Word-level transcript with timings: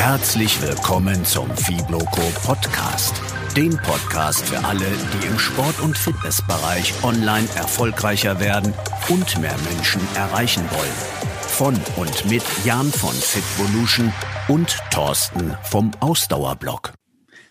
Herzlich 0.00 0.62
willkommen 0.62 1.26
zum 1.26 1.54
Fibloco 1.54 2.22
Podcast. 2.42 3.20
Dem 3.54 3.76
Podcast 3.76 4.48
für 4.48 4.64
alle, 4.64 4.78
die 4.80 5.26
im 5.26 5.38
Sport- 5.38 5.78
und 5.80 5.96
Fitnessbereich 5.96 6.94
online 7.04 7.46
erfolgreicher 7.54 8.40
werden 8.40 8.72
und 9.10 9.38
mehr 9.42 9.54
Menschen 9.70 10.00
erreichen 10.16 10.62
wollen. 10.70 10.96
Von 11.42 11.78
und 11.96 12.30
mit 12.30 12.42
Jan 12.64 12.90
von 12.90 13.12
Fitvolution 13.12 14.10
und 14.48 14.78
Thorsten 14.90 15.54
vom 15.64 15.90
Ausdauerblock. 16.00 16.94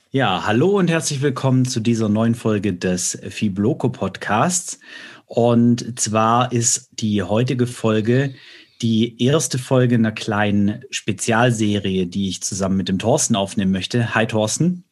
Ja, 0.09 0.47
hallo 0.47 0.79
und 0.79 0.89
herzlich 0.89 1.21
willkommen 1.21 1.65
zu 1.65 1.79
dieser 1.79 2.09
neuen 2.09 2.33
Folge 2.33 2.73
des 2.73 3.19
Fibloco 3.29 3.89
Podcasts. 3.89 4.79
Und 5.27 5.99
zwar 5.99 6.51
ist 6.51 6.89
die 6.93 7.21
heutige 7.21 7.67
Folge 7.67 8.33
die 8.81 9.21
erste 9.23 9.57
Folge 9.57 9.95
einer 9.95 10.11
kleinen 10.11 10.83
Spezialserie, 10.89 12.07
die 12.07 12.29
ich 12.29 12.41
zusammen 12.41 12.77
mit 12.77 12.89
dem 12.89 12.99
Thorsten 12.99 13.35
aufnehmen 13.35 13.71
möchte. 13.71 14.15
Hi 14.15 14.25
Thorsten. 14.25 14.83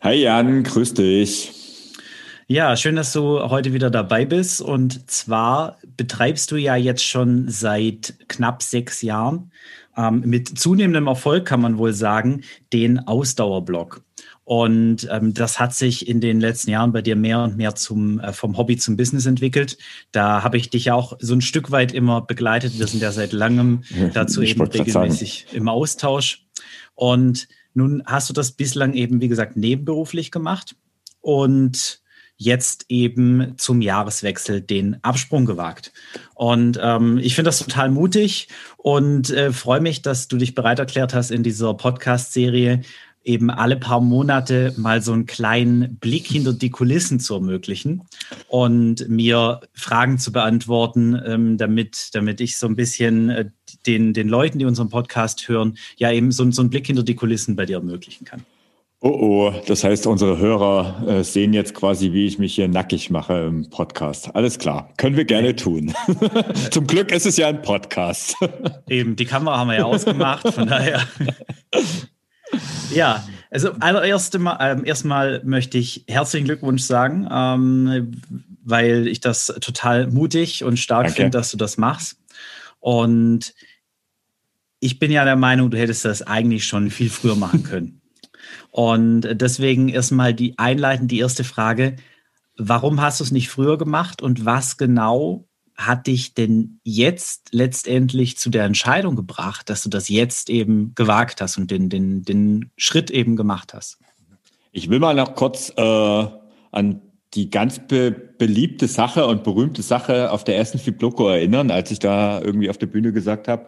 Hi 0.00 0.14
Jan, 0.14 0.62
grüß 0.62 0.94
dich. 0.94 1.52
Ja, 2.46 2.76
schön, 2.76 2.96
dass 2.96 3.12
du 3.12 3.40
heute 3.50 3.74
wieder 3.74 3.90
dabei 3.90 4.24
bist. 4.24 4.62
Und 4.62 5.10
zwar 5.10 5.76
betreibst 5.96 6.50
du 6.50 6.56
ja 6.56 6.76
jetzt 6.76 7.04
schon 7.04 7.48
seit 7.48 8.14
knapp 8.28 8.62
sechs 8.62 9.02
Jahren 9.02 9.52
ähm, 9.98 10.22
mit 10.24 10.58
zunehmendem 10.58 11.08
Erfolg, 11.08 11.44
kann 11.44 11.60
man 11.60 11.76
wohl 11.76 11.92
sagen, 11.92 12.44
den 12.72 13.00
Ausdauerblog. 13.00 14.02
Und 14.48 15.06
ähm, 15.10 15.34
das 15.34 15.60
hat 15.60 15.74
sich 15.74 16.08
in 16.08 16.22
den 16.22 16.40
letzten 16.40 16.70
Jahren 16.70 16.90
bei 16.90 17.02
dir 17.02 17.16
mehr 17.16 17.42
und 17.42 17.58
mehr 17.58 17.74
zum, 17.74 18.18
äh, 18.18 18.32
vom 18.32 18.56
Hobby 18.56 18.78
zum 18.78 18.96
Business 18.96 19.26
entwickelt. 19.26 19.76
Da 20.10 20.42
habe 20.42 20.56
ich 20.56 20.70
dich 20.70 20.90
auch 20.90 21.18
so 21.20 21.34
ein 21.34 21.42
Stück 21.42 21.70
weit 21.70 21.92
immer 21.92 22.22
begleitet. 22.22 22.78
Wir 22.78 22.86
sind 22.86 23.02
ja 23.02 23.12
seit 23.12 23.34
langem 23.34 23.82
dazu 24.14 24.40
ich 24.40 24.52
eben 24.52 24.62
regelmäßig 24.62 25.48
im 25.52 25.68
Austausch. 25.68 26.46
Und 26.94 27.46
nun 27.74 28.02
hast 28.06 28.30
du 28.30 28.32
das 28.32 28.52
bislang 28.52 28.94
eben, 28.94 29.20
wie 29.20 29.28
gesagt, 29.28 29.58
nebenberuflich 29.58 30.30
gemacht 30.30 30.76
und 31.20 32.00
jetzt 32.38 32.86
eben 32.88 33.54
zum 33.58 33.82
Jahreswechsel 33.82 34.62
den 34.62 35.02
Absprung 35.02 35.44
gewagt. 35.44 35.92
Und 36.34 36.78
ähm, 36.80 37.18
ich 37.18 37.34
finde 37.34 37.48
das 37.48 37.58
total 37.58 37.90
mutig 37.90 38.48
und 38.78 39.28
äh, 39.28 39.52
freue 39.52 39.80
mich, 39.80 40.00
dass 40.00 40.28
du 40.28 40.38
dich 40.38 40.54
bereit 40.54 40.78
erklärt 40.78 41.12
hast, 41.12 41.32
in 41.32 41.42
dieser 41.42 41.74
Podcast-Serie 41.74 42.80
eben 43.28 43.50
alle 43.50 43.76
paar 43.76 44.00
Monate 44.00 44.72
mal 44.76 45.02
so 45.02 45.12
einen 45.12 45.26
kleinen 45.26 45.96
Blick 45.98 46.26
hinter 46.26 46.54
die 46.54 46.70
Kulissen 46.70 47.20
zu 47.20 47.34
ermöglichen 47.34 48.02
und 48.48 49.08
mir 49.08 49.60
Fragen 49.74 50.18
zu 50.18 50.32
beantworten, 50.32 51.20
ähm, 51.24 51.58
damit, 51.58 52.10
damit 52.14 52.40
ich 52.40 52.56
so 52.56 52.66
ein 52.66 52.74
bisschen 52.74 53.28
äh, 53.28 53.44
den, 53.86 54.14
den 54.14 54.28
Leuten, 54.28 54.58
die 54.58 54.64
unseren 54.64 54.88
Podcast 54.88 55.46
hören, 55.48 55.76
ja 55.98 56.10
eben 56.10 56.32
so, 56.32 56.50
so 56.50 56.62
einen 56.62 56.70
Blick 56.70 56.86
hinter 56.86 57.02
die 57.02 57.14
Kulissen 57.14 57.54
bei 57.54 57.66
dir 57.66 57.76
ermöglichen 57.76 58.24
kann. 58.24 58.44
Oh 59.00 59.10
oh, 59.10 59.54
das 59.68 59.84
heißt, 59.84 60.08
unsere 60.08 60.38
Hörer 60.38 61.04
äh, 61.06 61.22
sehen 61.22 61.52
jetzt 61.52 61.72
quasi, 61.72 62.12
wie 62.12 62.26
ich 62.26 62.40
mich 62.40 62.56
hier 62.56 62.66
nackig 62.66 63.10
mache 63.10 63.44
im 63.46 63.70
Podcast. 63.70 64.34
Alles 64.34 64.58
klar, 64.58 64.92
können 64.96 65.16
wir 65.16 65.24
gerne 65.24 65.54
tun. 65.54 65.94
Zum 66.72 66.86
Glück 66.88 67.12
ist 67.12 67.24
es 67.24 67.36
ja 67.36 67.46
ein 67.46 67.62
Podcast. 67.62 68.34
Eben, 68.88 69.14
die 69.14 69.24
Kamera 69.24 69.58
haben 69.58 69.68
wir 69.68 69.76
ja 69.76 69.84
ausgemacht, 69.84 70.52
von 70.52 70.66
daher. 70.66 71.06
Ja, 72.90 73.26
also 73.50 73.72
allererst 73.80 74.38
mal, 74.38 74.56
äh, 74.56 74.86
erstmal 74.86 75.42
möchte 75.44 75.78
ich 75.78 76.04
herzlichen 76.06 76.46
Glückwunsch 76.46 76.82
sagen, 76.82 77.26
ähm, 77.30 78.20
weil 78.62 79.08
ich 79.08 79.20
das 79.20 79.46
total 79.60 80.08
mutig 80.08 80.64
und 80.64 80.78
stark 80.78 81.10
finde, 81.10 81.30
dass 81.30 81.50
du 81.50 81.56
das 81.56 81.78
machst. 81.78 82.18
Und 82.80 83.54
ich 84.80 84.98
bin 84.98 85.10
ja 85.10 85.24
der 85.24 85.36
Meinung, 85.36 85.70
du 85.70 85.78
hättest 85.78 86.04
das 86.04 86.22
eigentlich 86.22 86.66
schon 86.66 86.90
viel 86.90 87.10
früher 87.10 87.36
machen 87.36 87.62
können. 87.64 88.00
Und 88.70 89.22
deswegen 89.32 89.88
erstmal 89.88 90.34
die 90.34 90.58
einleitend 90.58 91.10
die 91.10 91.18
erste 91.18 91.44
Frage. 91.44 91.96
Warum 92.56 93.00
hast 93.00 93.20
du 93.20 93.24
es 93.24 93.30
nicht 93.30 93.48
früher 93.48 93.78
gemacht 93.78 94.20
und 94.20 94.44
was 94.44 94.76
genau 94.76 95.47
hat 95.78 96.08
dich 96.08 96.34
denn 96.34 96.80
jetzt 96.82 97.50
letztendlich 97.52 98.36
zu 98.36 98.50
der 98.50 98.64
Entscheidung 98.64 99.14
gebracht, 99.14 99.70
dass 99.70 99.84
du 99.84 99.88
das 99.88 100.08
jetzt 100.08 100.50
eben 100.50 100.92
gewagt 100.96 101.40
hast 101.40 101.56
und 101.56 101.70
den, 101.70 101.88
den, 101.88 102.24
den 102.24 102.72
Schritt 102.76 103.12
eben 103.12 103.36
gemacht 103.36 103.72
hast? 103.74 103.98
Ich 104.72 104.90
will 104.90 104.98
mal 104.98 105.14
noch 105.14 105.36
kurz 105.36 105.72
äh, 105.76 106.26
an 106.72 107.00
die 107.34 107.48
ganz 107.48 107.86
be 107.86 108.10
beliebte 108.10 108.88
Sache 108.88 109.26
und 109.26 109.44
berühmte 109.44 109.82
Sache 109.82 110.30
auf 110.32 110.44
der 110.44 110.56
ersten 110.56 110.78
Fibloco 110.78 111.28
erinnern, 111.28 111.70
als 111.70 111.90
ich 111.90 111.98
da 111.98 112.40
irgendwie 112.40 112.70
auf 112.70 112.78
der 112.78 112.86
Bühne 112.86 113.12
gesagt 113.12 113.48
habe, 113.48 113.66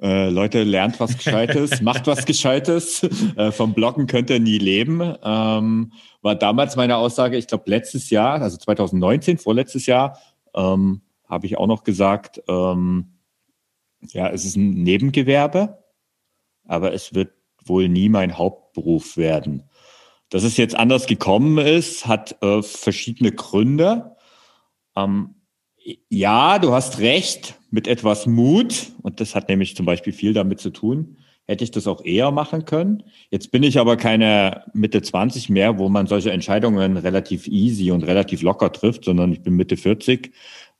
äh, 0.00 0.28
Leute, 0.28 0.64
lernt 0.64 0.98
was 1.00 1.16
Gescheites, 1.16 1.80
macht 1.82 2.06
was 2.06 2.24
Gescheites. 2.24 3.02
Äh, 3.36 3.52
vom 3.52 3.74
Bloggen 3.74 4.06
könnt 4.06 4.30
ihr 4.30 4.40
nie 4.40 4.58
leben. 4.58 5.00
Ähm, 5.22 5.92
war 6.22 6.34
damals 6.34 6.76
meine 6.76 6.96
Aussage, 6.96 7.36
ich 7.36 7.46
glaube 7.46 7.64
letztes 7.66 8.10
Jahr, 8.10 8.40
also 8.40 8.56
2019, 8.56 9.38
vorletztes 9.38 9.86
Jahr, 9.86 10.18
ähm, 10.54 11.00
habe 11.34 11.46
ich 11.46 11.58
auch 11.58 11.66
noch 11.66 11.84
gesagt, 11.84 12.42
ähm, 12.48 13.18
ja, 14.12 14.28
es 14.28 14.44
ist 14.44 14.56
ein 14.56 14.70
Nebengewerbe, 14.82 15.84
aber 16.66 16.92
es 16.92 17.14
wird 17.14 17.32
wohl 17.64 17.88
nie 17.88 18.08
mein 18.08 18.38
Hauptberuf 18.38 19.16
werden. 19.16 19.64
Dass 20.30 20.44
es 20.44 20.56
jetzt 20.56 20.76
anders 20.76 21.06
gekommen 21.06 21.58
ist, 21.58 22.06
hat 22.06 22.40
äh, 22.42 22.62
verschiedene 22.62 23.32
Gründe. 23.32 24.16
Ähm, 24.96 25.34
ja, 26.08 26.58
du 26.58 26.72
hast 26.72 26.98
recht, 26.98 27.58
mit 27.70 27.88
etwas 27.88 28.26
Mut, 28.26 28.92
und 29.02 29.20
das 29.20 29.34
hat 29.34 29.48
nämlich 29.48 29.74
zum 29.76 29.84
Beispiel 29.84 30.12
viel 30.12 30.32
damit 30.32 30.60
zu 30.60 30.70
tun, 30.70 31.18
hätte 31.46 31.64
ich 31.64 31.70
das 31.70 31.86
auch 31.86 32.04
eher 32.04 32.30
machen 32.30 32.64
können. 32.64 33.02
Jetzt 33.30 33.50
bin 33.50 33.62
ich 33.62 33.78
aber 33.78 33.96
keine 33.96 34.64
Mitte 34.72 35.02
20 35.02 35.50
mehr, 35.50 35.78
wo 35.78 35.88
man 35.88 36.06
solche 36.06 36.30
Entscheidungen 36.30 36.96
relativ 36.96 37.46
easy 37.48 37.90
und 37.90 38.04
relativ 38.04 38.42
locker 38.42 38.72
trifft, 38.72 39.04
sondern 39.04 39.32
ich 39.32 39.42
bin 39.42 39.54
Mitte 39.54 39.76
40 39.76 40.32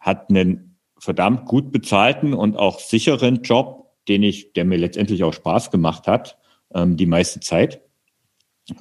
hat 0.04 0.28
einen 0.28 0.78
verdammt 0.98 1.47
gut 1.47 1.72
bezahlten 1.72 2.34
und 2.34 2.56
auch 2.56 2.78
sicheren 2.78 3.42
Job, 3.42 3.91
den 4.06 4.22
ich, 4.22 4.53
der 4.53 4.66
mir 4.66 4.76
letztendlich 4.76 5.25
auch 5.25 5.32
Spaß 5.32 5.70
gemacht 5.70 6.06
hat, 6.06 6.38
ähm, 6.75 6.97
die 6.97 7.06
meiste 7.06 7.41
Zeit. 7.41 7.81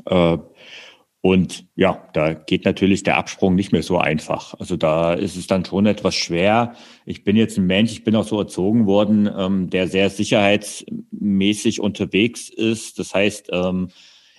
Äh, 0.06 0.38
und 1.22 1.66
ja, 1.78 2.06
da 2.12 2.34
geht 2.34 2.66
natürlich 2.66 3.04
der 3.04 3.16
Absprung 3.16 3.56
nicht 3.56 3.72
mehr 3.72 3.84
so 3.84 3.98
einfach. 3.98 4.54
Also 4.60 4.76
da 4.76 5.14
ist 5.14 5.38
es 5.38 5.48
dann 5.48 5.64
schon 5.64 5.86
etwas 5.86 6.16
schwer. 6.16 6.76
Ich 7.06 7.24
bin 7.24 7.38
jetzt 7.38 7.58
ein 7.58 7.66
Mensch, 7.66 7.94
ich 7.94 8.04
bin 8.04 8.18
auch 8.18 8.28
so 8.28 8.38
erzogen 8.38 8.86
worden, 8.86 9.30
ähm, 9.34 9.70
der 9.70 9.88
sehr 9.88 10.10
sicherheitsmäßig 10.10 11.80
unterwegs 11.80 12.50
ist. 12.50 13.00
Das 13.00 13.14
heißt, 13.14 13.52
ähm, 13.54 13.88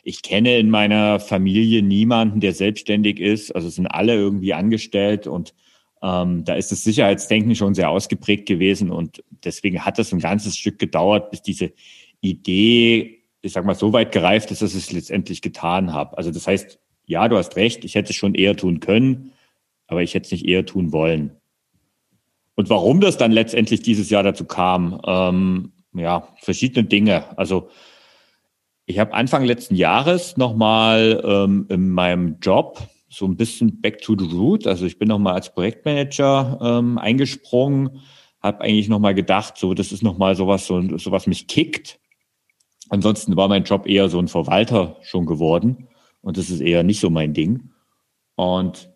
ich 0.03 0.21
kenne 0.21 0.59
in 0.59 0.69
meiner 0.69 1.21
Familie 1.21 1.83
niemanden, 1.83 2.41
der 2.41 2.53
selbstständig 2.53 3.19
ist. 3.19 3.55
Also 3.57 3.71
sind 3.71 3.87
alle 3.87 4.15
irgendwie 4.15 4.53
angestellt 4.53 5.27
und 5.27 5.55
ähm, 6.05 6.45
da 6.45 6.55
ist 6.55 6.71
das 6.71 6.85
Sicherheitsdenken 6.85 7.55
schon 7.55 7.75
sehr 7.75 7.89
ausgeprägt 7.89 8.47
gewesen 8.47 8.91
und 8.91 9.25
deswegen 9.43 9.87
hat 9.87 9.99
das 9.99 10.13
ein 10.13 10.19
ganzes 10.19 10.55
Stück 10.55 10.79
gedauert, 10.79 11.31
bis 11.31 11.41
diese 11.41 11.73
Idee, 12.21 13.23
ich 13.41 13.53
sag 13.53 13.65
mal, 13.65 13.75
so 13.75 13.95
weit 13.95 14.13
gereift 14.13 14.51
ist, 14.51 14.61
dass 14.61 14.75
ich 14.75 14.85
es 14.85 14.93
letztendlich 14.93 15.41
getan 15.41 15.95
habe. 15.95 16.19
Also 16.19 16.31
das 16.31 16.47
heißt, 16.47 16.79
ja, 17.07 17.27
du 17.29 17.39
hast 17.39 17.57
recht, 17.57 17.87
ich 17.87 17.95
hätte 17.95 18.11
es 18.11 18.17
schon 18.17 18.35
eher 18.35 18.55
tun 18.55 18.81
können, 18.81 19.33
aber 19.87 20.03
ich 20.03 20.13
hätte 20.13 20.27
es 20.27 20.33
nicht 20.33 20.47
eher 20.47 20.67
tun 20.67 20.93
wollen. 20.93 21.31
Und 22.55 22.69
warum 22.69 23.01
das 23.01 23.17
dann 23.17 23.33
letztendlich 23.33 23.81
dieses 23.81 24.11
Jahr 24.11 24.23
dazu 24.23 24.45
kam, 24.45 25.01
ähm, 25.07 25.73
ja, 25.95 26.29
verschiedene 26.43 26.87
Dinge. 26.87 27.39
Also 27.39 27.71
ich 28.85 28.99
habe 28.99 29.15
Anfang 29.15 29.45
letzten 29.45 29.75
Jahres 29.75 30.37
nochmal 30.37 31.23
ähm, 31.25 31.67
in 31.71 31.89
meinem 31.89 32.37
Job 32.41 32.87
so 33.15 33.27
ein 33.27 33.37
bisschen 33.37 33.81
back 33.81 34.01
to 34.03 34.17
the 34.19 34.27
root. 34.27 34.67
Also 34.67 34.87
ich 34.87 34.99
bin 34.99 35.09
nochmal 35.09 35.35
als 35.35 35.53
Projektmanager 35.53 36.59
ähm, 36.63 36.99
eingesprungen, 36.99 38.01
habe 38.41 38.63
eigentlich 38.63 38.89
nochmal 38.89 39.15
gedacht, 39.15 39.57
so 39.57 39.75
das 39.75 39.93
ist 39.93 40.03
nochmal 40.03 40.37
sowas, 40.37 40.67
so, 40.67 40.99
sowas 40.99 41.27
mich 41.27 41.47
kickt. 41.47 42.01
Ansonsten 42.91 43.37
war 43.37 43.49
mein 43.49 43.65
Job 43.65 43.87
eher 43.87 44.09
so 44.09 44.19
ein 44.19 44.29
Verwalter 44.29 44.99
schon 45.03 45.27
geworden 45.27 45.89
und 46.21 46.37
das 46.37 46.51
ist 46.51 46.61
eher 46.61 46.83
nicht 46.83 47.01
so 47.01 47.11
mein 47.11 47.33
Ding. 47.35 47.71
Und 48.37 48.91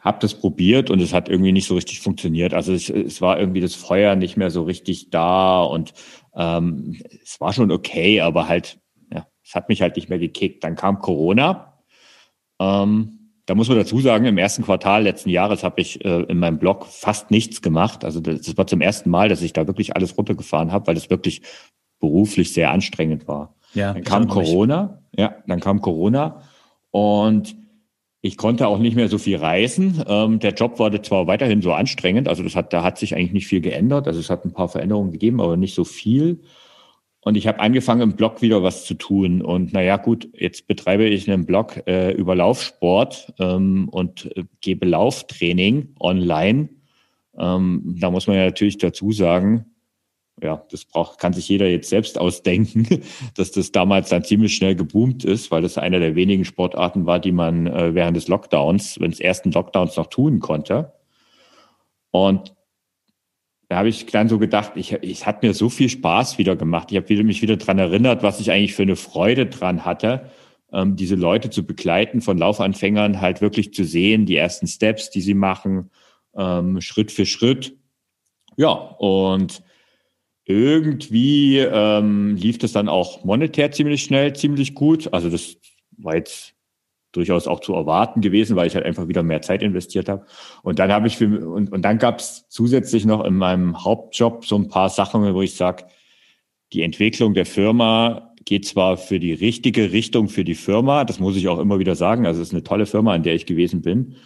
habe 0.00 0.18
das 0.20 0.34
probiert 0.34 0.90
und 0.90 1.00
es 1.00 1.12
hat 1.12 1.28
irgendwie 1.28 1.52
nicht 1.52 1.66
so 1.66 1.74
richtig 1.74 2.00
funktioniert. 2.00 2.54
Also 2.54 2.72
es, 2.72 2.88
es 2.88 3.20
war 3.20 3.38
irgendwie 3.38 3.60
das 3.60 3.74
Feuer 3.74 4.14
nicht 4.14 4.36
mehr 4.36 4.50
so 4.50 4.62
richtig 4.62 5.10
da 5.10 5.62
und 5.62 5.92
ähm, 6.34 7.02
es 7.22 7.40
war 7.40 7.52
schon 7.52 7.72
okay, 7.72 8.20
aber 8.20 8.48
halt, 8.48 8.80
ja, 9.12 9.26
es 9.44 9.54
hat 9.54 9.68
mich 9.68 9.82
halt 9.82 9.96
nicht 9.96 10.08
mehr 10.08 10.20
gekickt. 10.20 10.62
Dann 10.62 10.76
kam 10.76 11.00
Corona. 11.00 11.82
Ähm, 12.60 13.17
da 13.48 13.54
muss 13.54 13.68
man 13.68 13.78
dazu 13.78 13.98
sagen, 13.98 14.26
im 14.26 14.36
ersten 14.36 14.62
Quartal 14.62 15.04
letzten 15.04 15.30
Jahres 15.30 15.64
habe 15.64 15.80
ich 15.80 16.04
äh, 16.04 16.20
in 16.24 16.38
meinem 16.38 16.58
Blog 16.58 16.84
fast 16.84 17.30
nichts 17.30 17.62
gemacht. 17.62 18.04
Also 18.04 18.20
das, 18.20 18.58
war 18.58 18.66
zum 18.66 18.82
ersten 18.82 19.08
Mal, 19.08 19.30
dass 19.30 19.40
ich 19.40 19.54
da 19.54 19.66
wirklich 19.66 19.96
alles 19.96 20.18
runtergefahren 20.18 20.70
habe, 20.70 20.86
weil 20.86 20.98
es 20.98 21.08
wirklich 21.08 21.40
beruflich 21.98 22.52
sehr 22.52 22.70
anstrengend 22.70 23.26
war. 23.26 23.54
Ja, 23.72 23.94
dann 23.94 24.04
kam 24.04 24.28
Corona, 24.28 25.02
ja, 25.16 25.36
dann 25.46 25.60
kam 25.60 25.80
Corona 25.80 26.42
und 26.90 27.56
ich 28.20 28.36
konnte 28.36 28.68
auch 28.68 28.78
nicht 28.78 28.96
mehr 28.96 29.08
so 29.08 29.16
viel 29.16 29.38
reisen. 29.38 30.04
Ähm, 30.06 30.40
der 30.40 30.52
Job 30.52 30.78
war 30.78 31.02
zwar 31.02 31.26
weiterhin 31.26 31.62
so 31.62 31.72
anstrengend, 31.72 32.28
also 32.28 32.42
das 32.42 32.54
hat, 32.54 32.74
da 32.74 32.82
hat 32.82 32.98
sich 32.98 33.14
eigentlich 33.14 33.32
nicht 33.32 33.46
viel 33.46 33.62
geändert. 33.62 34.08
Also 34.08 34.20
es 34.20 34.28
hat 34.28 34.44
ein 34.44 34.52
paar 34.52 34.68
Veränderungen 34.68 35.10
gegeben, 35.10 35.40
aber 35.40 35.56
nicht 35.56 35.74
so 35.74 35.84
viel. 35.84 36.42
Und 37.20 37.36
ich 37.36 37.46
habe 37.46 37.60
angefangen, 37.60 38.02
im 38.02 38.16
Blog 38.16 38.42
wieder 38.42 38.62
was 38.62 38.84
zu 38.84 38.94
tun. 38.94 39.42
Und 39.42 39.72
naja, 39.72 39.96
gut, 39.96 40.28
jetzt 40.34 40.66
betreibe 40.66 41.04
ich 41.06 41.30
einen 41.30 41.46
Blog 41.46 41.82
äh, 41.86 42.12
über 42.12 42.34
Laufsport 42.34 43.34
ähm, 43.38 43.88
und 43.88 44.34
äh, 44.36 44.44
gebe 44.60 44.86
Lauftraining 44.86 45.94
online. 46.00 46.68
Ähm, 47.36 47.96
da 47.98 48.10
muss 48.10 48.26
man 48.26 48.36
ja 48.36 48.44
natürlich 48.44 48.78
dazu 48.78 49.12
sagen, 49.12 49.66
ja, 50.40 50.64
das 50.70 50.84
braucht, 50.84 51.18
kann 51.18 51.32
sich 51.32 51.48
jeder 51.48 51.68
jetzt 51.68 51.88
selbst 51.88 52.18
ausdenken, 52.18 52.86
dass 53.34 53.50
das 53.50 53.72
damals 53.72 54.10
dann 54.10 54.24
ziemlich 54.24 54.54
schnell 54.54 54.76
geboomt 54.76 55.24
ist, 55.24 55.50
weil 55.50 55.62
das 55.62 55.78
eine 55.78 55.98
der 55.98 56.14
wenigen 56.14 56.44
Sportarten 56.44 57.06
war, 57.06 57.18
die 57.18 57.32
man 57.32 57.66
äh, 57.66 57.94
während 57.94 58.16
des 58.16 58.28
Lockdowns, 58.28 59.00
wenn 59.00 59.10
es 59.10 59.20
ersten 59.20 59.50
Lockdowns 59.50 59.96
noch 59.96 60.06
tun 60.06 60.38
konnte. 60.38 60.92
Und 62.10 62.54
da 63.68 63.76
habe 63.76 63.88
ich 63.88 64.06
dann 64.06 64.28
so 64.28 64.38
gedacht, 64.38 64.72
ich, 64.76 64.92
ich 65.02 65.26
hat 65.26 65.42
mir 65.42 65.52
so 65.52 65.68
viel 65.68 65.90
Spaß 65.90 66.38
wieder 66.38 66.56
gemacht. 66.56 66.90
Ich 66.90 66.96
habe 66.96 67.22
mich 67.22 67.42
wieder 67.42 67.56
dran 67.58 67.78
erinnert, 67.78 68.22
was 68.22 68.40
ich 68.40 68.50
eigentlich 68.50 68.74
für 68.74 68.82
eine 68.82 68.96
Freude 68.96 69.46
dran 69.46 69.84
hatte, 69.84 70.30
ähm, 70.72 70.96
diese 70.96 71.16
Leute 71.16 71.50
zu 71.50 71.66
begleiten, 71.66 72.22
von 72.22 72.38
Laufanfängern 72.38 73.20
halt 73.20 73.42
wirklich 73.42 73.74
zu 73.74 73.84
sehen, 73.84 74.24
die 74.24 74.36
ersten 74.36 74.66
Steps, 74.66 75.10
die 75.10 75.20
sie 75.20 75.34
machen, 75.34 75.90
ähm, 76.34 76.80
Schritt 76.80 77.12
für 77.12 77.26
Schritt. 77.26 77.76
Ja, 78.56 78.72
und 78.72 79.62
irgendwie 80.44 81.58
ähm, 81.58 82.36
lief 82.36 82.56
das 82.56 82.72
dann 82.72 82.88
auch 82.88 83.22
monetär 83.24 83.70
ziemlich 83.70 84.02
schnell, 84.02 84.32
ziemlich 84.32 84.74
gut. 84.74 85.12
Also 85.12 85.28
das 85.28 85.58
war 85.98 86.16
jetzt 86.16 86.54
durchaus 87.18 87.46
auch 87.46 87.60
zu 87.60 87.74
erwarten 87.74 88.20
gewesen, 88.20 88.56
weil 88.56 88.66
ich 88.66 88.74
halt 88.74 88.86
einfach 88.86 89.08
wieder 89.08 89.22
mehr 89.22 89.42
Zeit 89.42 89.62
investiert 89.62 90.08
habe. 90.08 90.24
Und 90.62 90.78
dann 90.78 90.90
habe 90.92 91.06
ich 91.06 91.16
für, 91.16 91.26
und, 91.26 91.70
und 91.70 91.82
dann 91.82 91.98
gab 91.98 92.20
es 92.20 92.48
zusätzlich 92.48 93.04
noch 93.04 93.24
in 93.24 93.34
meinem 93.34 93.84
Hauptjob 93.84 94.46
so 94.46 94.56
ein 94.56 94.68
paar 94.68 94.88
Sachen, 94.88 95.34
wo 95.34 95.42
ich 95.42 95.54
sage, 95.54 95.84
die 96.72 96.82
Entwicklung 96.82 97.34
der 97.34 97.46
Firma 97.46 98.34
geht 98.44 98.66
zwar 98.66 98.96
für 98.96 99.20
die 99.20 99.34
richtige 99.34 99.92
Richtung 99.92 100.28
für 100.28 100.44
die 100.44 100.54
Firma, 100.54 101.04
das 101.04 101.20
muss 101.20 101.36
ich 101.36 101.48
auch 101.48 101.58
immer 101.58 101.78
wieder 101.78 101.94
sagen. 101.94 102.24
Also 102.24 102.40
es 102.40 102.48
ist 102.48 102.54
eine 102.54 102.62
tolle 102.62 102.86
Firma, 102.86 103.12
an 103.12 103.22
der 103.22 103.34
ich 103.34 103.44
gewesen 103.44 103.82
bin. 103.82 104.16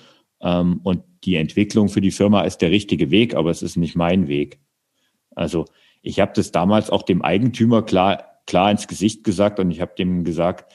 Ähm, 0.40 0.80
und 0.84 1.02
die 1.24 1.36
Entwicklung 1.36 1.88
für 1.88 2.00
die 2.00 2.10
Firma 2.10 2.42
ist 2.42 2.58
der 2.58 2.70
richtige 2.70 3.10
Weg, 3.10 3.34
aber 3.34 3.50
es 3.50 3.62
ist 3.62 3.76
nicht 3.76 3.96
mein 3.96 4.28
Weg. 4.28 4.60
Also 5.34 5.64
ich 6.02 6.20
habe 6.20 6.32
das 6.34 6.52
damals 6.52 6.90
auch 6.90 7.02
dem 7.02 7.22
Eigentümer 7.22 7.82
klar, 7.82 8.24
klar 8.46 8.70
ins 8.70 8.88
Gesicht 8.88 9.24
gesagt 9.24 9.58
und 9.58 9.70
ich 9.70 9.80
habe 9.80 9.94
dem 9.96 10.24
gesagt, 10.24 10.72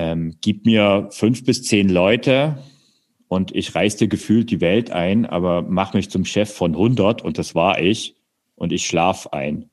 ähm, 0.00 0.36
gib 0.40 0.64
mir 0.64 1.08
fünf 1.10 1.44
bis 1.44 1.62
zehn 1.62 1.90
Leute 1.90 2.56
und 3.28 3.54
ich 3.54 3.70
dir 3.70 4.08
gefühlt 4.08 4.50
die 4.50 4.62
Welt 4.62 4.90
ein, 4.90 5.26
aber 5.26 5.60
mach 5.60 5.92
mich 5.92 6.08
zum 6.10 6.24
Chef 6.24 6.50
von 6.50 6.72
100 6.72 7.20
und 7.20 7.36
das 7.36 7.54
war 7.54 7.78
ich 7.78 8.16
und 8.54 8.72
ich 8.72 8.86
schlaf 8.86 9.26
ein. 9.26 9.68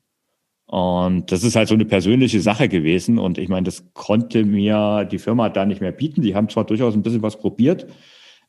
Und 0.65 1.31
das 1.31 1.44
ist 1.44 1.56
halt 1.56 1.69
so 1.69 1.75
eine 1.75 1.85
persönliche 1.85 2.41
Sache 2.41 2.68
gewesen 2.68 3.19
und 3.19 3.38
ich 3.38 3.47
meine, 3.47 3.63
das 3.63 3.94
konnte 3.94 4.44
mir 4.44 5.07
die 5.09 5.18
Firma 5.18 5.47
da 5.47 5.65
nicht 5.65 5.79
mehr 5.79 5.94
bieten. 5.94 6.21
Die 6.21 6.35
haben 6.35 6.50
zwar 6.50 6.65
durchaus 6.65 6.94
ein 6.94 7.03
bisschen 7.03 7.21
was 7.21 7.39
probiert, 7.39 7.88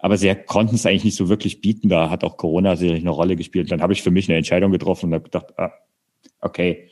aber 0.00 0.16
sie 0.16 0.34
konnten 0.34 0.74
es 0.74 0.84
eigentlich 0.84 1.04
nicht 1.04 1.16
so 1.16 1.28
wirklich 1.28 1.60
bieten. 1.60 1.88
Da 1.88 2.10
hat 2.10 2.24
auch 2.24 2.36
Corona 2.36 2.74
sicherlich 2.74 3.04
eine 3.04 3.10
Rolle 3.10 3.36
gespielt. 3.36 3.70
Dann 3.70 3.82
habe 3.82 3.92
ich 3.92 4.02
für 4.02 4.10
mich 4.10 4.28
eine 4.28 4.36
Entscheidung 4.36 4.72
getroffen 4.72 5.06
und 5.06 5.14
habe 5.14 5.24
gedacht, 5.24 5.56
ah, 5.58 5.70
okay, 6.40 6.88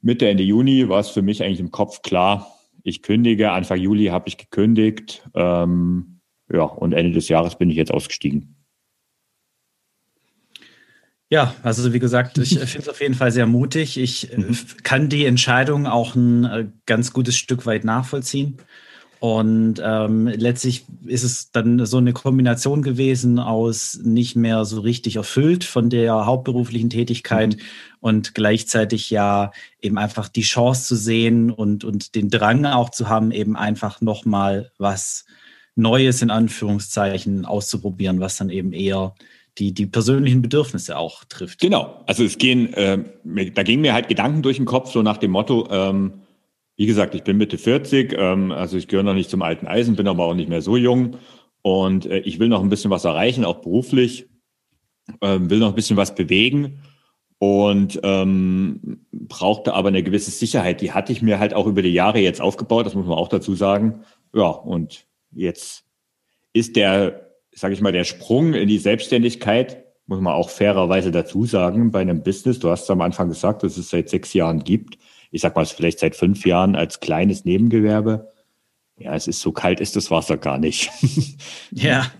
Mitte, 0.00 0.28
Ende 0.28 0.44
Juni 0.44 0.88
war 0.88 1.00
es 1.00 1.08
für 1.08 1.22
mich 1.22 1.42
eigentlich 1.42 1.58
im 1.58 1.72
Kopf 1.72 2.02
klar, 2.02 2.55
ich 2.86 3.02
kündige. 3.02 3.50
Anfang 3.50 3.78
Juli 3.78 4.06
habe 4.06 4.28
ich 4.28 4.36
gekündigt. 4.36 5.28
Ähm, 5.34 6.20
ja, 6.52 6.62
und 6.62 6.92
Ende 6.92 7.12
des 7.12 7.28
Jahres 7.28 7.58
bin 7.58 7.68
ich 7.68 7.76
jetzt 7.76 7.92
ausgestiegen. 7.92 8.54
Ja, 11.28 11.56
also 11.64 11.92
wie 11.92 11.98
gesagt, 11.98 12.38
ich 12.38 12.50
finde 12.58 12.78
es 12.78 12.88
auf 12.88 13.00
jeden 13.00 13.14
Fall 13.14 13.32
sehr 13.32 13.46
mutig. 13.46 13.98
Ich 13.98 14.32
äh, 14.32 14.38
mhm. 14.38 14.56
kann 14.84 15.08
die 15.08 15.26
Entscheidung 15.26 15.86
auch 15.86 16.14
ein 16.14 16.44
äh, 16.44 16.66
ganz 16.86 17.12
gutes 17.12 17.36
Stück 17.36 17.66
weit 17.66 17.84
nachvollziehen. 17.84 18.58
Und 19.18 19.80
ähm, 19.82 20.26
letztlich 20.26 20.84
ist 21.06 21.22
es 21.22 21.50
dann 21.50 21.84
so 21.86 21.96
eine 21.96 22.12
Kombination 22.12 22.82
gewesen 22.82 23.38
aus 23.38 23.98
nicht 24.02 24.36
mehr 24.36 24.64
so 24.64 24.80
richtig 24.80 25.16
erfüllt 25.16 25.64
von 25.64 25.88
der 25.88 26.26
hauptberuflichen 26.26 26.90
Tätigkeit 26.90 27.56
mhm. 27.56 27.62
und 28.00 28.34
gleichzeitig 28.34 29.10
ja 29.10 29.52
eben 29.80 29.96
einfach 29.96 30.28
die 30.28 30.42
Chance 30.42 30.84
zu 30.84 30.96
sehen 30.96 31.50
und, 31.50 31.84
und 31.84 32.14
den 32.14 32.28
Drang 32.28 32.66
auch 32.66 32.90
zu 32.90 33.08
haben, 33.08 33.30
eben 33.30 33.56
einfach 33.56 34.00
nochmal 34.00 34.70
was 34.78 35.24
Neues 35.76 36.22
in 36.22 36.30
Anführungszeichen 36.30 37.44
auszuprobieren, 37.44 38.20
was 38.20 38.36
dann 38.36 38.50
eben 38.50 38.72
eher 38.72 39.14
die, 39.58 39.72
die 39.72 39.86
persönlichen 39.86 40.42
Bedürfnisse 40.42 40.98
auch 40.98 41.24
trifft. 41.24 41.60
Genau, 41.60 42.02
also 42.06 42.24
es 42.24 42.36
gehen, 42.36 42.72
äh, 42.74 42.98
da 43.54 43.62
gingen 43.62 43.82
mir 43.82 43.94
halt 43.94 44.08
Gedanken 44.08 44.42
durch 44.42 44.56
den 44.56 44.66
Kopf, 44.66 44.92
so 44.92 45.02
nach 45.02 45.16
dem 45.16 45.30
Motto, 45.30 45.68
ähm, 45.70 46.22
wie 46.76 46.86
gesagt, 46.86 47.14
ich 47.14 47.24
bin 47.24 47.38
Mitte 47.38 47.58
40, 47.58 48.14
ähm, 48.18 48.52
also 48.52 48.76
ich 48.76 48.88
gehöre 48.88 49.02
noch 49.02 49.14
nicht 49.14 49.30
zum 49.30 49.42
alten 49.42 49.66
Eisen, 49.66 49.96
bin 49.96 50.08
aber 50.08 50.24
auch 50.24 50.34
nicht 50.34 50.48
mehr 50.48 50.62
so 50.62 50.76
jung 50.76 51.16
und 51.62 52.06
äh, 52.06 52.18
ich 52.18 52.38
will 52.38 52.48
noch 52.48 52.62
ein 52.62 52.68
bisschen 52.68 52.90
was 52.90 53.04
erreichen, 53.04 53.44
auch 53.44 53.60
beruflich, 53.60 54.28
ähm, 55.22 55.50
will 55.50 55.58
noch 55.58 55.70
ein 55.70 55.74
bisschen 55.74 55.96
was 55.96 56.14
bewegen 56.14 56.82
und 57.38 58.00
ähm, 58.02 59.06
brauchte 59.10 59.74
aber 59.74 59.88
eine 59.88 60.02
gewisse 60.02 60.30
Sicherheit. 60.30 60.80
Die 60.80 60.92
hatte 60.92 61.12
ich 61.12 61.22
mir 61.22 61.38
halt 61.38 61.54
auch 61.54 61.66
über 61.66 61.82
die 61.82 61.92
Jahre 61.92 62.18
jetzt 62.18 62.40
aufgebaut, 62.40 62.86
das 62.86 62.94
muss 62.94 63.06
man 63.06 63.18
auch 63.18 63.28
dazu 63.28 63.54
sagen. 63.54 64.04
Ja, 64.34 64.48
und 64.48 65.06
jetzt 65.32 65.84
ist 66.52 66.76
der, 66.76 67.30
sage 67.52 67.74
ich 67.74 67.80
mal, 67.80 67.92
der 67.92 68.04
Sprung 68.04 68.54
in 68.54 68.68
die 68.68 68.78
Selbstständigkeit, 68.78 69.84
muss 70.06 70.20
man 70.20 70.34
auch 70.34 70.50
fairerweise 70.50 71.10
dazu 71.10 71.46
sagen, 71.46 71.90
bei 71.90 72.00
einem 72.00 72.22
Business, 72.22 72.58
du 72.58 72.70
hast 72.70 72.90
am 72.90 73.00
Anfang 73.00 73.28
gesagt, 73.28 73.62
dass 73.62 73.76
es 73.76 73.90
seit 73.90 74.08
sechs 74.08 74.32
Jahren 74.34 74.62
gibt, 74.62 74.98
ich 75.30 75.42
sag 75.42 75.56
mal, 75.56 75.66
vielleicht 75.66 75.98
seit 75.98 76.16
fünf 76.16 76.46
Jahren 76.46 76.76
als 76.76 77.00
kleines 77.00 77.44
Nebengewerbe. 77.44 78.32
Ja, 78.98 79.14
es 79.14 79.26
ist 79.26 79.40
so 79.40 79.52
kalt, 79.52 79.80
ist 79.80 79.96
das 79.96 80.10
Wasser 80.10 80.38
gar 80.38 80.58
nicht. 80.58 80.90
ja, 81.70 82.10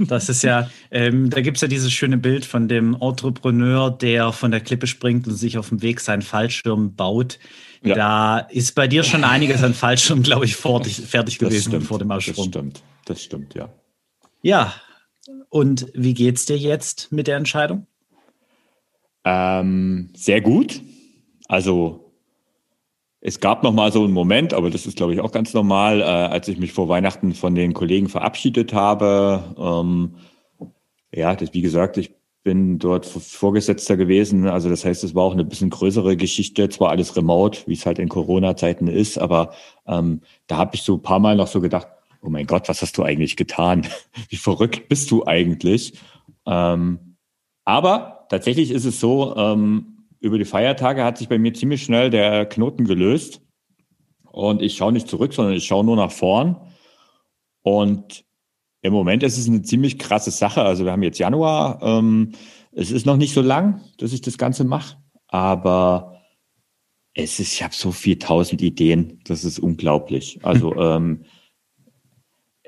das 0.00 0.28
ist 0.28 0.42
ja, 0.42 0.70
ähm, 0.90 1.30
da 1.30 1.40
gibt 1.40 1.56
es 1.56 1.62
ja 1.62 1.68
dieses 1.68 1.92
schöne 1.92 2.16
Bild 2.16 2.44
von 2.44 2.68
dem 2.68 2.96
Entrepreneur, 3.00 3.90
der 3.90 4.32
von 4.32 4.52
der 4.52 4.60
Klippe 4.60 4.86
springt 4.86 5.26
und 5.26 5.34
sich 5.34 5.58
auf 5.58 5.70
dem 5.70 5.82
Weg 5.82 6.00
seinen 6.00 6.22
Fallschirm 6.22 6.94
baut. 6.94 7.40
Ja. 7.82 7.94
Da 7.94 8.38
ist 8.38 8.74
bei 8.74 8.86
dir 8.86 9.02
schon 9.02 9.24
einiges 9.24 9.62
an 9.64 9.74
Fallschirm, 9.74 10.22
glaube 10.22 10.44
ich, 10.44 10.56
fertig, 10.56 10.96
fertig 10.96 11.38
gewesen 11.38 11.70
stimmt, 11.70 11.86
vor 11.86 11.98
dem 11.98 12.10
Absprung. 12.10 12.50
Das 12.50 12.60
stimmt, 12.60 12.82
das 13.04 13.22
stimmt, 13.22 13.54
ja. 13.54 13.68
Ja, 14.42 14.74
und 15.48 15.88
wie 15.94 16.14
geht's 16.14 16.46
dir 16.46 16.56
jetzt 16.56 17.10
mit 17.10 17.26
der 17.26 17.36
Entscheidung? 17.36 17.86
Ähm, 19.24 20.10
sehr 20.14 20.40
gut. 20.40 20.80
Also 21.48 22.05
es 23.26 23.40
gab 23.40 23.64
noch 23.64 23.72
mal 23.72 23.90
so 23.90 24.04
einen 24.04 24.12
Moment, 24.12 24.54
aber 24.54 24.70
das 24.70 24.86
ist, 24.86 24.96
glaube 24.96 25.12
ich, 25.12 25.20
auch 25.20 25.32
ganz 25.32 25.52
normal, 25.52 26.00
äh, 26.00 26.04
als 26.04 26.46
ich 26.46 26.58
mich 26.58 26.72
vor 26.72 26.88
Weihnachten 26.88 27.34
von 27.34 27.56
den 27.56 27.74
Kollegen 27.74 28.08
verabschiedet 28.08 28.72
habe. 28.72 29.42
Ähm, 29.58 30.14
ja, 31.12 31.34
das, 31.34 31.52
wie 31.52 31.60
gesagt, 31.60 31.96
ich 31.96 32.14
bin 32.44 32.78
dort 32.78 33.04
Vorgesetzter 33.04 33.96
gewesen. 33.96 34.46
Also 34.46 34.70
das 34.70 34.84
heißt, 34.84 35.02
es 35.02 35.16
war 35.16 35.24
auch 35.24 35.32
eine 35.32 35.42
bisschen 35.42 35.70
größere 35.70 36.16
Geschichte, 36.16 36.68
zwar 36.68 36.90
alles 36.90 37.16
remote, 37.16 37.62
wie 37.66 37.72
es 37.72 37.84
halt 37.84 37.98
in 37.98 38.08
Corona-Zeiten 38.08 38.86
ist, 38.86 39.18
aber 39.18 39.52
ähm, 39.88 40.20
da 40.46 40.58
habe 40.58 40.76
ich 40.76 40.82
so 40.82 40.94
ein 40.94 41.02
paar 41.02 41.18
Mal 41.18 41.34
noch 41.34 41.48
so 41.48 41.60
gedacht, 41.60 41.88
oh 42.22 42.28
mein 42.28 42.46
Gott, 42.46 42.68
was 42.68 42.80
hast 42.80 42.96
du 42.96 43.02
eigentlich 43.02 43.36
getan? 43.36 43.88
Wie 44.28 44.36
verrückt 44.36 44.88
bist 44.88 45.10
du 45.10 45.26
eigentlich? 45.26 45.94
Ähm, 46.46 47.16
aber 47.64 48.26
tatsächlich 48.28 48.70
ist 48.70 48.84
es 48.84 49.00
so, 49.00 49.34
ähm, 49.36 49.95
über 50.26 50.38
die 50.38 50.44
Feiertage 50.44 51.04
hat 51.04 51.18
sich 51.18 51.28
bei 51.28 51.38
mir 51.38 51.54
ziemlich 51.54 51.82
schnell 51.82 52.10
der 52.10 52.46
Knoten 52.46 52.84
gelöst. 52.84 53.40
Und 54.24 54.60
ich 54.60 54.76
schaue 54.76 54.92
nicht 54.92 55.08
zurück, 55.08 55.32
sondern 55.32 55.54
ich 55.54 55.66
schaue 55.66 55.84
nur 55.84 55.96
nach 55.96 56.12
vorn. 56.12 56.56
Und 57.62 58.24
im 58.82 58.92
Moment 58.92 59.22
ist 59.22 59.38
es 59.38 59.48
eine 59.48 59.62
ziemlich 59.62 59.98
krasse 59.98 60.30
Sache. 60.30 60.62
Also 60.62 60.84
wir 60.84 60.92
haben 60.92 61.02
jetzt 61.02 61.18
Januar. 61.18 61.80
Ähm, 61.82 62.32
es 62.72 62.90
ist 62.90 63.06
noch 63.06 63.16
nicht 63.16 63.32
so 63.32 63.40
lang, 63.40 63.80
dass 63.98 64.12
ich 64.12 64.20
das 64.20 64.36
Ganze 64.36 64.64
mache. 64.64 64.98
Aber 65.28 66.20
es 67.14 67.40
ist, 67.40 67.54
ich 67.54 67.62
habe 67.62 67.74
so 67.74 67.92
viel 67.92 68.18
tausend 68.18 68.60
Ideen. 68.60 69.20
Das 69.24 69.44
ist 69.44 69.58
unglaublich. 69.58 70.40
Also 70.42 70.74
ähm, 70.80 71.24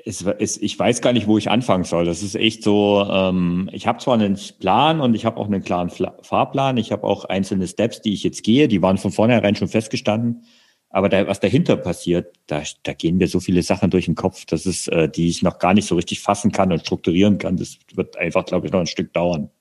es, 0.09 0.25
es, 0.39 0.57
ich 0.57 0.77
weiß 0.77 1.01
gar 1.01 1.13
nicht, 1.13 1.27
wo 1.27 1.37
ich 1.37 1.51
anfangen 1.51 1.83
soll. 1.83 2.05
Das 2.05 2.23
ist 2.23 2.35
echt 2.35 2.63
so, 2.63 3.05
ähm, 3.09 3.69
ich 3.71 3.85
habe 3.85 3.99
zwar 3.99 4.15
einen 4.15 4.37
Plan 4.59 5.01
und 5.01 5.13
ich 5.13 5.25
habe 5.25 5.37
auch 5.37 5.45
einen 5.45 5.63
klaren 5.63 5.89
Fahrplan, 5.89 6.77
ich 6.77 6.91
habe 6.91 7.03
auch 7.03 7.25
einzelne 7.25 7.67
Steps, 7.67 8.01
die 8.01 8.13
ich 8.13 8.23
jetzt 8.23 8.43
gehe, 8.43 8.67
die 8.67 8.81
waren 8.81 8.97
von 8.97 9.11
vornherein 9.11 9.55
schon 9.55 9.67
festgestanden. 9.67 10.43
Aber 10.89 11.07
da, 11.07 11.27
was 11.27 11.39
dahinter 11.39 11.77
passiert, 11.77 12.35
da, 12.47 12.63
da 12.81 12.93
gehen 12.93 13.17
mir 13.17 13.27
so 13.27 13.39
viele 13.39 13.61
Sachen 13.61 13.91
durch 13.91 14.05
den 14.05 14.15
Kopf, 14.15 14.45
das 14.45 14.65
ist, 14.65 14.87
äh, 14.87 15.07
die 15.07 15.29
ich 15.29 15.43
noch 15.43 15.59
gar 15.59 15.75
nicht 15.75 15.87
so 15.87 15.95
richtig 15.95 16.19
fassen 16.21 16.51
kann 16.51 16.71
und 16.71 16.79
strukturieren 16.79 17.37
kann. 17.37 17.57
Das 17.57 17.77
wird 17.93 18.17
einfach, 18.17 18.45
glaube 18.45 18.65
ich, 18.65 18.73
noch 18.73 18.79
ein 18.79 18.87
Stück 18.87 19.13
dauern. 19.13 19.51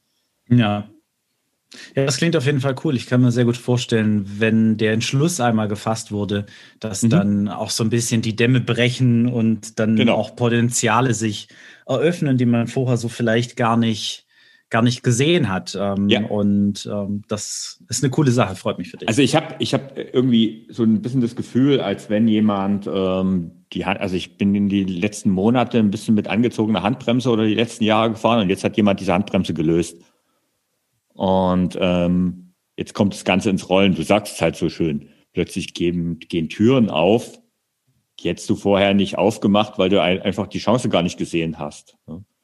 Ja, 0.48 0.88
ja, 1.94 2.04
das 2.04 2.16
klingt 2.16 2.36
auf 2.36 2.46
jeden 2.46 2.60
Fall 2.60 2.74
cool. 2.84 2.96
Ich 2.96 3.06
kann 3.06 3.20
mir 3.20 3.30
sehr 3.30 3.44
gut 3.44 3.56
vorstellen, 3.56 4.24
wenn 4.38 4.76
der 4.76 4.92
Entschluss 4.92 5.40
einmal 5.40 5.68
gefasst 5.68 6.12
wurde, 6.12 6.46
dass 6.80 7.02
mhm. 7.02 7.10
dann 7.10 7.48
auch 7.48 7.70
so 7.70 7.84
ein 7.84 7.90
bisschen 7.90 8.22
die 8.22 8.36
Dämme 8.36 8.60
brechen 8.60 9.26
und 9.26 9.78
dann 9.78 9.96
genau. 9.96 10.14
auch 10.14 10.34
Potenziale 10.34 11.14
sich 11.14 11.48
eröffnen, 11.86 12.38
die 12.38 12.46
man 12.46 12.68
vorher 12.68 12.96
so 12.96 13.08
vielleicht 13.08 13.56
gar 13.56 13.76
nicht 13.76 14.24
gar 14.70 14.82
nicht 14.82 15.02
gesehen 15.02 15.48
hat. 15.48 15.76
Ähm, 15.80 16.08
ja. 16.08 16.26
Und 16.26 16.88
ähm, 16.92 17.22
das 17.28 17.82
ist 17.88 18.04
eine 18.04 18.10
coole 18.10 18.30
Sache, 18.30 18.54
freut 18.54 18.78
mich 18.78 18.90
für 18.90 18.98
dich. 18.98 19.08
Also 19.08 19.22
ich 19.22 19.34
habe 19.34 19.54
ich 19.60 19.72
hab 19.72 19.96
irgendwie 19.96 20.66
so 20.70 20.82
ein 20.82 21.00
bisschen 21.00 21.22
das 21.22 21.36
Gefühl, 21.36 21.80
als 21.80 22.10
wenn 22.10 22.28
jemand 22.28 22.86
ähm, 22.92 23.52
die 23.72 23.86
Hand, 23.86 24.00
also 24.00 24.14
ich 24.14 24.36
bin 24.36 24.54
in 24.54 24.68
die 24.68 24.84
letzten 24.84 25.30
Monate 25.30 25.78
ein 25.78 25.90
bisschen 25.90 26.14
mit 26.14 26.28
angezogener 26.28 26.82
Handbremse 26.82 27.30
oder 27.30 27.46
die 27.46 27.54
letzten 27.54 27.84
Jahre 27.84 28.10
gefahren 28.10 28.42
und 28.42 28.50
jetzt 28.50 28.64
hat 28.64 28.76
jemand 28.76 29.00
diese 29.00 29.14
Handbremse 29.14 29.54
gelöst. 29.54 29.96
Und 31.18 31.76
ähm, 31.80 32.54
jetzt 32.76 32.94
kommt 32.94 33.12
das 33.12 33.24
Ganze 33.24 33.50
ins 33.50 33.68
Rollen. 33.68 33.96
Du 33.96 34.02
sagst 34.02 34.34
es 34.34 34.40
halt 34.40 34.54
so 34.54 34.68
schön. 34.68 35.08
Plötzlich 35.32 35.74
gehen, 35.74 36.20
gehen 36.20 36.48
Türen 36.48 36.90
auf, 36.90 37.40
die 38.20 38.28
hättest 38.28 38.48
du 38.48 38.54
vorher 38.54 38.94
nicht 38.94 39.18
aufgemacht, 39.18 39.78
weil 39.78 39.88
du 39.88 40.00
einfach 40.00 40.46
die 40.46 40.60
Chance 40.60 40.88
gar 40.88 41.02
nicht 41.02 41.18
gesehen 41.18 41.58
hast. 41.58 41.96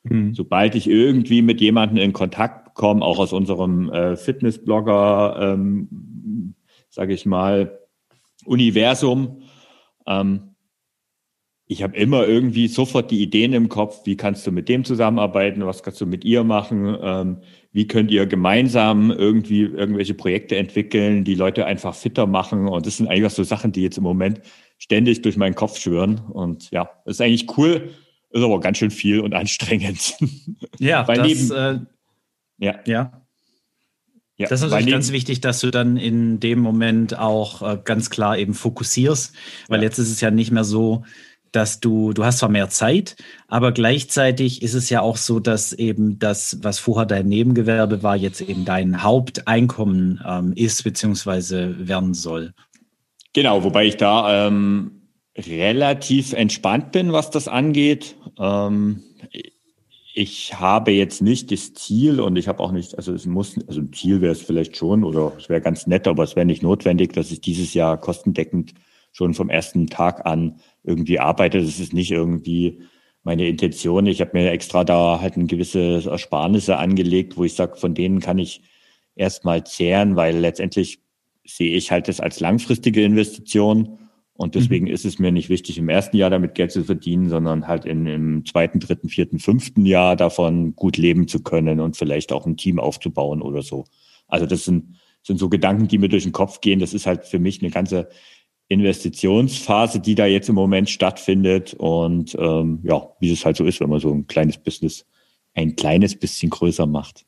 Mhm. 0.03 0.35
Sobald 0.35 0.75
ich 0.75 0.89
irgendwie 0.89 1.41
mit 1.41 1.61
jemandem 1.61 1.99
in 1.99 2.13
Kontakt 2.13 2.75
komme, 2.75 3.05
auch 3.05 3.21
aus 3.21 3.33
unserem 3.33 3.91
äh, 3.93 4.17
Fitnessblogger, 4.17 5.37
ähm, 5.41 6.57
sage 6.91 7.15
ich 7.15 7.27
mal, 7.27 7.79
Universum, 8.45 9.43
ähm, 10.05 10.55
ich 11.67 11.85
habe 11.85 11.97
immer 11.97 12.27
irgendwie 12.27 12.67
sofort 12.67 13.11
die 13.13 13.23
Ideen 13.23 13.53
im 13.53 13.69
Kopf, 13.69 14.05
wie 14.05 14.17
kannst 14.17 14.45
du 14.47 14.53
mit 14.53 14.69
dem 14.69 14.85
zusammenarbeiten, 14.85 15.65
was 15.65 15.85
kannst 15.85 16.01
du 16.01 16.07
mit 16.07 16.25
ihr 16.25 16.43
machen, 16.43 16.97
ähm, 17.01 17.39
wie 17.75 17.89
könnt 17.89 18.13
ihr 18.13 18.25
gemeinsam 18.27 19.11
irgendwie 19.11 19.63
irgendwelche 19.63 20.15
Projekte 20.15 20.57
entwickeln, 20.57 21.25
die 21.25 21.35
Leute 21.35 21.67
einfach 21.67 21.93
fitter 21.93 22.29
machen. 22.29 22.69
Und 22.69 22.87
das 22.87 22.99
sind 22.99 23.09
eigentlich 23.09 23.33
so 23.33 23.43
Sachen, 23.43 23.73
die 23.73 23.83
jetzt 23.83 23.99
im 23.99 24.05
Moment 24.05 24.41
ständig 24.79 25.23
durch 25.23 25.37
meinen 25.37 25.57
Kopf 25.57 25.81
schwören. 25.81 26.21
Und 26.21 26.71
ja, 26.71 26.89
ist 27.05 27.21
eigentlich 27.21 27.59
cool, 27.59 27.91
ist 28.31 28.43
aber 28.45 28.61
ganz 28.61 28.79
schön 28.79 28.93
viel 28.93 29.19
und 29.19 29.35
anstrengend. 29.35 30.15
Ja, 30.79 31.07
Weil 31.09 31.17
das, 31.17 31.27
neben, 31.27 31.51
äh, 31.51 31.81
ja. 32.59 32.79
ja. 32.87 33.21
Ja, 34.37 34.49
das 34.49 34.63
ist 34.63 34.71
natürlich 34.71 34.93
ganz 34.93 35.11
wichtig, 35.11 35.41
dass 35.41 35.59
du 35.59 35.73
dann 35.73 35.97
in 35.97 36.39
dem 36.39 36.61
Moment 36.61 37.19
auch 37.19 37.63
äh, 37.63 37.79
ganz 37.83 38.09
klar 38.09 38.39
eben 38.39 38.55
fokussierst, 38.55 39.35
weil 39.69 39.79
ja. 39.81 39.85
jetzt 39.85 39.99
ist 39.99 40.11
es 40.11 40.21
ja 40.21 40.31
nicht 40.31 40.53
mehr 40.53 40.65
so, 40.65 41.05
dass 41.55 41.79
du, 41.79 42.13
du 42.13 42.25
hast 42.25 42.39
zwar 42.39 42.49
mehr 42.49 42.69
Zeit, 42.69 43.17
aber 43.47 43.71
gleichzeitig 43.71 44.61
ist 44.63 44.75
es 44.75 44.91
ja 44.91 45.03
auch 45.03 45.17
so, 45.17 45.39
dass 45.39 45.73
eben 45.73 46.19
das, 46.19 46.59
was 46.63 46.81
vorher 46.81 47.07
dein 47.07 47.29
Nebengewerbe 47.29 48.03
war, 48.03 48.17
jetzt 48.17 48.41
eben 48.41 48.65
dein 48.65 49.05
Haupteinkommen 49.05 50.21
ähm, 50.27 50.53
ist, 50.57 50.83
beziehungsweise 50.83 51.89
werden 51.89 52.13
soll. 52.13 52.55
Genau, 53.35 53.63
wobei 53.63 53.87
ich 53.87 53.97
da 53.97 54.49
ähm, 54.49 55.03
relativ 55.37 56.33
entspannt 56.33 56.91
bin, 56.91 57.13
was 57.13 57.31
das 57.31 57.47
angeht. 57.47 58.17
Ähm, 58.37 59.05
ich 60.13 60.59
habe 60.59 60.91
jetzt 60.91 61.23
nicht 61.23 61.53
das 61.53 61.73
Ziel 61.75 62.21
und 62.21 62.37
ich 62.37 62.49
habe 62.49 62.61
auch 62.61 62.73
nicht, 62.73 62.97
also 62.97 63.13
es 63.13 63.27
muss, 63.27 63.57
also 63.69 63.81
ein 63.81 63.93
Ziel 63.93 64.21
wäre 64.21 64.33
es 64.33 64.43
vielleicht 64.43 64.77
schon 64.77 65.05
oder 65.05 65.33
es 65.39 65.49
wäre 65.49 65.61
ganz 65.61 65.87
nett, 65.87 66.09
aber 66.09 66.25
es 66.25 66.35
wäre 66.35 66.47
nicht 66.47 66.65
notwendig, 66.65 67.13
dass 67.13 67.31
ich 67.31 67.41
dieses 67.41 67.75
Jahr 67.75 67.97
kostendeckend 68.01 68.75
schon 69.13 69.35
vom 69.35 69.49
ersten 69.49 69.87
Tag 69.87 70.27
an 70.27 70.61
irgendwie 70.85 71.19
arbeite. 71.19 71.61
Das 71.61 71.81
ist 71.81 71.93
nicht 71.93 72.13
irgendwie 72.13 72.81
meine 73.25 73.49
Intention. 73.49 74.07
Ich 74.07 74.21
habe 74.21 74.33
mir 74.35 74.51
extra 74.51 74.85
da 74.85 75.21
halt 75.21 75.37
ein 75.37 75.47
gewisse 75.47 76.05
Ersparnisse 76.05 76.77
angelegt, 76.77 77.37
wo 77.37 77.45
ich 77.45 77.55
sage, 77.55 77.77
von 77.77 77.95
denen 77.95 78.21
kann 78.21 78.39
ich 78.39 78.63
erstmal 79.17 79.65
zehren, 79.65 80.15
weil 80.15 80.37
letztendlich 80.37 81.01
sehe 81.47 81.75
ich 81.77 81.91
halt 81.91 82.09
das 82.09 82.21
als 82.21 82.41
langfristige 82.41 83.03
Investition. 83.03 83.99
Und 84.37 84.57
deswegen 84.57 84.87
mhm. 84.87 84.93
ist 84.93 85.05
es 85.05 85.19
mir 85.19 85.31
nicht 85.31 85.49
wichtig, 85.49 85.79
im 85.79 85.89
ersten 85.89 86.17
Jahr 86.17 86.31
damit 86.31 86.55
Geld 86.55 86.73
zu 86.73 86.85
verdienen, 86.85 87.29
sondern 87.29 87.69
halt 87.69 87.85
in, 87.85 88.07
im 88.07 88.45
zweiten, 88.45 88.81
dritten, 88.81 89.09
vierten, 89.09 89.39
fünften 89.39 89.87
Jahr 89.87 90.17
davon 90.17 90.75
gut 90.75 90.97
leben 90.97 91.29
zu 91.29 91.43
können 91.43 91.81
und 91.81 91.97
vielleicht 91.97 92.33
auch 92.33 92.45
ein 92.45 92.57
Team 92.57 92.81
aufzubauen 92.81 93.43
oder 93.43 93.63
so. 93.63 93.85
Also 94.27 94.45
das 94.47 94.65
sind, 94.65 94.97
sind 95.23 95.39
so 95.39 95.49
Gedanken, 95.49 95.87
die 95.87 95.99
mir 95.99 96.09
durch 96.09 96.25
den 96.25 96.33
Kopf 96.33 96.61
gehen. 96.61 96.81
Das 96.81 96.95
ist 96.95 97.07
halt 97.07 97.25
für 97.27 97.39
mich 97.39 97.63
eine 97.63 97.71
ganze 97.71 98.09
Investitionsphase, 98.69 100.01
die 100.01 100.15
da 100.15 100.27
jetzt 100.27 100.49
im 100.49 100.55
Moment 100.55 100.89
stattfindet 100.89 101.75
und 101.75 102.35
ähm, 102.39 102.81
ja, 102.83 103.09
wie 103.21 103.31
es 103.31 103.45
halt 103.45 103.57
so 103.57 103.65
ist, 103.65 103.81
wenn 103.81 103.91
man 103.91 104.01
so 104.01 104.11
ein 104.11 104.27
kleines 104.27 104.57
Business 104.59 105.05
ein 105.55 105.77
kleines 105.77 106.17
bisschen 106.17 106.51
größer 106.51 106.87
macht. 106.87 107.25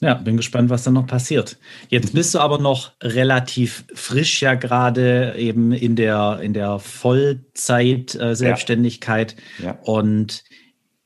Ja, 0.00 0.14
bin 0.14 0.36
gespannt, 0.36 0.70
was 0.70 0.82
da 0.82 0.90
noch 0.90 1.06
passiert. 1.06 1.56
Jetzt 1.88 2.14
bist 2.14 2.34
du 2.34 2.40
aber 2.40 2.58
noch 2.58 2.90
relativ 3.02 3.84
frisch 3.94 4.42
ja 4.42 4.54
gerade 4.54 5.36
eben 5.38 5.70
in 5.72 5.94
der, 5.96 6.40
in 6.42 6.52
der 6.52 6.80
Vollzeit-Selbstständigkeit. 6.80 9.32
Äh, 9.32 9.62
ja. 9.62 9.66
Ja. 9.66 9.78
Und 9.84 10.42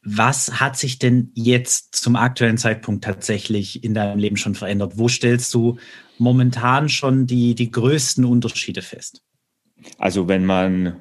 was 0.03 0.59
hat 0.59 0.79
sich 0.79 0.99
denn 0.99 1.31
jetzt 1.35 1.95
zum 1.97 2.17
aktuellen 2.17 2.59
Zeitpunkt 2.59 3.05
tatsächlich 3.05 3.85
in 3.85 3.93
deinem 3.95 4.19
Leben 4.19 4.39
schon 4.39 4.55
verändert? 4.55 4.95
Wo 4.97 5.09
stellst 5.09 5.53
du 5.55 5.77
momentan 6.21 6.89
schon 6.89 7.27
die, 7.27 7.55
die 7.55 7.71
größten 7.71 8.25
Unterschiede 8.25 8.83
fest? 8.83 9.23
Also 9.99 10.29
wenn 10.29 10.45
man 10.45 10.97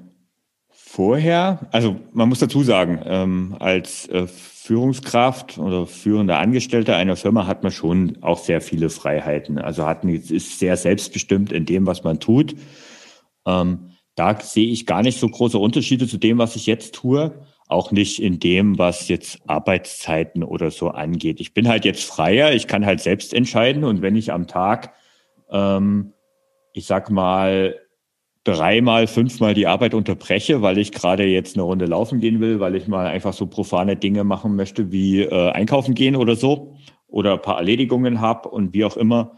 vorher, 0.69 1.67
also 1.71 1.99
man 2.13 2.29
muss 2.29 2.39
dazu 2.39 2.63
sagen, 2.63 2.99
ähm, 3.05 3.55
als 3.59 4.07
äh, 4.09 4.27
Führungskraft 4.27 5.57
oder 5.57 5.85
führender 5.85 6.39
Angestellter 6.39 6.95
einer 6.95 7.15
Firma 7.15 7.47
hat 7.47 7.63
man 7.63 7.71
schon 7.71 8.17
auch 8.21 8.39
sehr 8.39 8.61
viele 8.61 8.89
Freiheiten. 8.89 9.57
Also 9.57 9.85
hat, 9.85 10.03
ist 10.03 10.59
sehr 10.59 10.77
selbstbestimmt 10.77 11.51
in 11.51 11.65
dem, 11.65 11.85
was 11.85 12.03
man 12.03 12.19
tut. 12.19 12.55
Ähm, 13.45 13.91
da 14.15 14.39
sehe 14.39 14.69
ich 14.69 14.85
gar 14.85 15.03
nicht 15.03 15.19
so 15.19 15.29
große 15.29 15.57
Unterschiede 15.57 16.07
zu 16.07 16.17
dem, 16.17 16.37
was 16.37 16.55
ich 16.55 16.65
jetzt 16.65 16.95
tue 16.95 17.33
auch 17.67 17.91
nicht 17.91 18.21
in 18.21 18.39
dem, 18.39 18.77
was 18.77 19.07
jetzt 19.09 19.39
Arbeitszeiten 19.47 20.43
oder 20.43 20.71
so 20.71 20.89
angeht. 20.89 21.39
Ich 21.39 21.53
bin 21.53 21.67
halt 21.67 21.85
jetzt 21.85 22.03
freier, 22.03 22.53
ich 22.53 22.67
kann 22.67 22.85
halt 22.85 23.01
selbst 23.01 23.33
entscheiden 23.33 23.83
und 23.83 24.01
wenn 24.01 24.15
ich 24.15 24.31
am 24.31 24.47
Tag, 24.47 24.93
ähm, 25.51 26.13
ich 26.73 26.85
sag 26.85 27.09
mal, 27.09 27.75
dreimal, 28.43 29.07
fünfmal 29.07 29.53
die 29.53 29.67
Arbeit 29.67 29.93
unterbreche, 29.93 30.61
weil 30.61 30.77
ich 30.77 30.93
gerade 30.93 31.25
jetzt 31.25 31.55
eine 31.55 31.63
Runde 31.63 31.85
laufen 31.85 32.21
gehen 32.21 32.39
will, 32.39 32.59
weil 32.59 32.75
ich 32.75 32.87
mal 32.87 33.07
einfach 33.07 33.33
so 33.33 33.45
profane 33.47 33.97
Dinge 33.97 34.23
machen 34.23 34.55
möchte 34.55 34.91
wie 34.91 35.21
äh, 35.21 35.51
einkaufen 35.51 35.95
gehen 35.95 36.15
oder 36.15 36.35
so 36.35 36.75
oder 37.07 37.33
ein 37.33 37.41
paar 37.41 37.57
Erledigungen 37.57 38.21
habe 38.21 38.49
und 38.49 38.73
wie 38.73 38.85
auch 38.85 38.95
immer. 38.95 39.33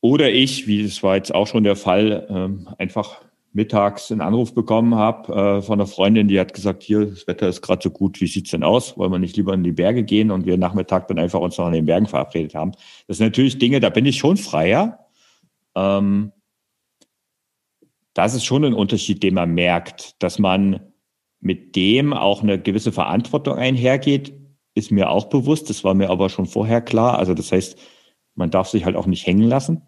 Oder 0.00 0.30
ich, 0.32 0.66
wie 0.66 0.82
es 0.82 1.02
war 1.02 1.16
jetzt 1.16 1.34
auch 1.34 1.46
schon 1.46 1.64
der 1.64 1.76
Fall, 1.76 2.26
ähm, 2.28 2.68
einfach 2.78 3.20
mittags 3.52 4.12
einen 4.12 4.20
Anruf 4.20 4.54
bekommen 4.54 4.96
habe 4.96 5.32
äh, 5.32 5.62
von 5.62 5.80
einer 5.80 5.86
Freundin, 5.86 6.28
die 6.28 6.38
hat 6.38 6.52
gesagt, 6.52 6.82
hier, 6.82 7.06
das 7.06 7.26
Wetter 7.26 7.48
ist 7.48 7.62
gerade 7.62 7.82
so 7.82 7.90
gut, 7.90 8.20
wie 8.20 8.26
sieht's 8.26 8.50
denn 8.50 8.62
aus? 8.62 8.98
Wollen 8.98 9.10
wir 9.10 9.18
nicht 9.18 9.36
lieber 9.36 9.54
in 9.54 9.64
die 9.64 9.72
Berge 9.72 10.02
gehen 10.02 10.30
und 10.30 10.46
wir 10.46 10.58
Nachmittag 10.58 11.08
dann 11.08 11.18
einfach 11.18 11.40
uns 11.40 11.56
noch 11.56 11.66
an 11.66 11.72
den 11.72 11.86
Bergen 11.86 12.06
verabredet 12.06 12.54
haben. 12.54 12.72
Das 13.08 13.16
sind 13.16 13.26
natürlich 13.26 13.58
Dinge, 13.58 13.80
da 13.80 13.88
bin 13.88 14.04
ich 14.04 14.18
schon 14.18 14.36
freier. 14.36 15.05
Ähm, 15.76 16.32
das 18.14 18.34
ist 18.34 18.44
schon 18.44 18.64
ein 18.64 18.74
Unterschied, 18.74 19.22
den 19.22 19.34
man 19.34 19.52
merkt, 19.52 20.20
dass 20.22 20.38
man 20.38 20.80
mit 21.38 21.76
dem 21.76 22.12
auch 22.12 22.42
eine 22.42 22.60
gewisse 22.60 22.90
Verantwortung 22.90 23.54
einhergeht, 23.54 24.34
ist 24.74 24.90
mir 24.90 25.10
auch 25.10 25.26
bewusst. 25.26 25.70
Das 25.70 25.84
war 25.84 25.94
mir 25.94 26.10
aber 26.10 26.28
schon 26.28 26.46
vorher 26.46 26.80
klar. 26.80 27.18
Also 27.18 27.34
das 27.34 27.52
heißt, 27.52 27.78
man 28.34 28.50
darf 28.50 28.68
sich 28.68 28.84
halt 28.84 28.96
auch 28.96 29.06
nicht 29.06 29.26
hängen 29.26 29.48
lassen. 29.48 29.82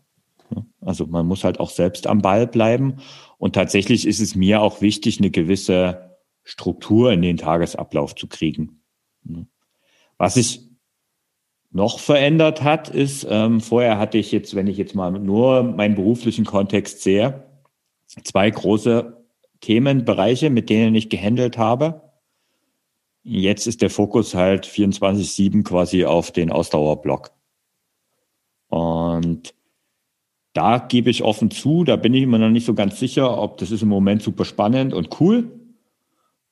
Also 0.80 1.06
man 1.06 1.26
muss 1.26 1.44
halt 1.44 1.58
auch 1.58 1.70
selbst 1.70 2.06
am 2.06 2.22
Ball 2.22 2.46
bleiben. 2.46 2.96
Und 3.38 3.54
tatsächlich 3.54 4.06
ist 4.06 4.20
es 4.20 4.34
mir 4.34 4.62
auch 4.62 4.80
wichtig, 4.80 5.18
eine 5.18 5.30
gewisse 5.30 6.16
Struktur 6.44 7.12
in 7.12 7.22
den 7.22 7.36
Tagesablauf 7.36 8.14
zu 8.14 8.26
kriegen. 8.26 8.82
Was 10.16 10.34
sich 10.34 10.67
noch 11.78 12.00
verändert 12.00 12.64
hat, 12.64 12.88
ist, 12.88 13.24
ähm, 13.30 13.60
vorher 13.60 13.98
hatte 13.98 14.18
ich 14.18 14.32
jetzt, 14.32 14.56
wenn 14.56 14.66
ich 14.66 14.76
jetzt 14.76 14.96
mal 14.96 15.12
nur 15.12 15.62
meinen 15.62 15.94
beruflichen 15.94 16.44
Kontext 16.44 17.02
sehe, 17.02 17.44
zwei 18.24 18.50
große 18.50 19.24
Themenbereiche, 19.60 20.50
mit 20.50 20.70
denen 20.70 20.96
ich 20.96 21.08
gehandelt 21.08 21.56
habe. 21.56 22.02
Jetzt 23.22 23.68
ist 23.68 23.80
der 23.80 23.90
Fokus 23.90 24.34
halt 24.34 24.66
24-7 24.66 25.62
quasi 25.62 26.04
auf 26.04 26.32
den 26.32 26.50
Ausdauerblock. 26.50 27.30
Und 28.66 29.54
da 30.54 30.78
gebe 30.78 31.10
ich 31.10 31.22
offen 31.22 31.52
zu, 31.52 31.84
da 31.84 31.94
bin 31.94 32.12
ich 32.12 32.24
immer 32.24 32.38
noch 32.38 32.50
nicht 32.50 32.66
so 32.66 32.74
ganz 32.74 32.98
sicher, 32.98 33.40
ob 33.40 33.58
das 33.58 33.70
ist 33.70 33.82
im 33.82 33.88
Moment 33.88 34.22
super 34.22 34.44
spannend 34.44 34.94
und 34.94 35.20
cool. 35.20 35.52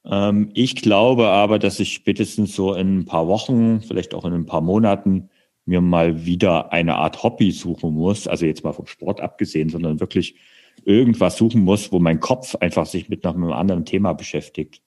Ähm, 0.09 0.51
ich 0.55 0.77
glaube 0.77 1.29
aber, 1.29 1.59
dass 1.59 1.81
ich 1.81 1.93
spätestens 1.93 2.55
so 2.55 2.75
in 2.75 2.99
ein 2.99 3.05
paar 3.05 3.27
Wochen, 3.27 3.81
vielleicht 3.81 4.15
auch 4.15 4.25
in 4.25 4.33
ein 4.33 4.47
paar 4.47 4.61
Monaten, 4.61 5.31
mir 5.65 5.81
mal 5.81 6.25
wieder 6.25 6.73
eine 6.73 6.95
Art 6.95 7.23
Hobby 7.23 7.51
suchen 7.51 7.93
muss, 7.93 8.29
also 8.29 8.47
jetzt 8.47 8.63
mal 8.63 8.73
vom 8.73 8.87
Sport 8.87 9.21
abgesehen, 9.21 9.69
sondern 9.69 9.99
wirklich 9.99 10.37
irgendwas 10.85 11.37
suchen 11.37 11.63
muss, 11.63 11.91
wo 11.91 11.99
mein 11.99 12.21
Kopf 12.21 12.55
einfach 12.57 12.87
sich 12.87 13.09
mit 13.09 13.25
noch 13.25 13.35
einem 13.35 13.51
anderen 13.53 13.85
Thema 13.85 14.13
beschäftigt. 14.13 14.81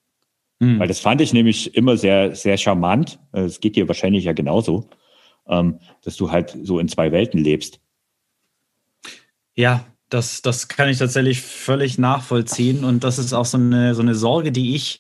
Mhm. 0.60 0.80
Weil 0.80 0.88
das 0.88 1.00
fand 1.00 1.20
ich 1.20 1.34
nämlich 1.34 1.76
immer 1.76 1.98
sehr, 1.98 2.36
sehr 2.36 2.58
charmant. 2.58 3.20
Es 3.34 3.60
geht 3.60 3.76
dir 3.76 3.88
wahrscheinlich 3.88 4.24
ja 4.24 4.34
genauso, 4.34 4.90
ähm, 5.48 5.80
dass 6.04 6.16
du 6.16 6.32
halt 6.32 6.58
so 6.64 6.80
in 6.80 6.88
zwei 6.88 7.12
Welten 7.12 7.44
lebst. 7.44 7.82
Ja, 9.56 9.86
das, 10.10 10.42
das 10.42 10.68
kann 10.68 10.90
ich 10.90 10.98
tatsächlich 10.98 11.42
völlig 11.42 11.98
nachvollziehen. 11.98 12.84
Und 12.84 13.04
das 13.04 13.20
ist 13.20 13.34
auch 13.34 13.46
so 13.46 13.58
eine, 13.58 13.96
so 13.96 14.02
eine 14.02 14.16
Sorge, 14.16 14.52
die 14.52 14.76
ich 14.76 15.00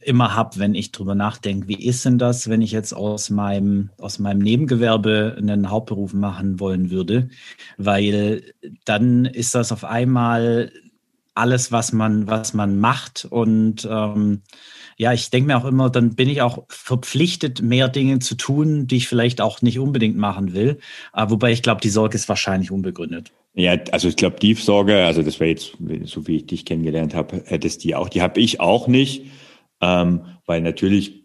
immer 0.00 0.34
habe, 0.34 0.58
wenn 0.58 0.74
ich 0.74 0.92
drüber 0.92 1.14
nachdenke, 1.14 1.68
wie 1.68 1.82
ist 1.82 2.04
denn 2.04 2.18
das, 2.18 2.48
wenn 2.48 2.60
ich 2.60 2.72
jetzt 2.72 2.92
aus 2.92 3.30
meinem, 3.30 3.90
aus 3.98 4.18
meinem 4.18 4.40
Nebengewerbe 4.40 5.36
einen 5.38 5.70
Hauptberuf 5.70 6.12
machen 6.12 6.60
wollen 6.60 6.90
würde? 6.90 7.30
Weil 7.78 8.42
dann 8.84 9.24
ist 9.24 9.54
das 9.54 9.72
auf 9.72 9.84
einmal 9.84 10.70
alles, 11.34 11.72
was 11.72 11.92
man, 11.92 12.26
was 12.26 12.54
man 12.54 12.78
macht. 12.78 13.26
Und 13.28 13.88
ähm, 13.90 14.42
ja, 14.96 15.12
ich 15.12 15.30
denke 15.30 15.48
mir 15.48 15.58
auch 15.58 15.64
immer, 15.64 15.90
dann 15.90 16.14
bin 16.14 16.28
ich 16.28 16.42
auch 16.42 16.64
verpflichtet, 16.68 17.62
mehr 17.62 17.88
Dinge 17.88 18.20
zu 18.20 18.36
tun, 18.36 18.86
die 18.86 18.96
ich 18.96 19.08
vielleicht 19.08 19.40
auch 19.40 19.60
nicht 19.62 19.78
unbedingt 19.78 20.16
machen 20.16 20.54
will. 20.54 20.78
Äh, 21.12 21.26
wobei 21.28 21.52
ich 21.52 21.62
glaube, 21.62 21.80
die 21.80 21.90
Sorge 21.90 22.16
ist 22.16 22.28
wahrscheinlich 22.28 22.70
unbegründet. 22.70 23.32
Ja, 23.54 23.76
also 23.92 24.08
ich 24.08 24.16
glaube, 24.16 24.36
die 24.40 24.54
Sorge, 24.54 25.04
also 25.04 25.22
das 25.22 25.38
wäre 25.38 25.50
jetzt, 25.50 25.76
so 26.04 26.26
wie 26.26 26.36
ich 26.36 26.46
dich 26.46 26.64
kennengelernt 26.64 27.14
habe, 27.14 27.42
hättest 27.46 27.84
die 27.84 27.94
auch, 27.94 28.08
die 28.08 28.20
habe 28.20 28.40
ich 28.40 28.60
auch 28.60 28.88
nicht, 28.88 29.26
ähm, 29.80 30.22
weil 30.46 30.60
natürlich, 30.60 31.24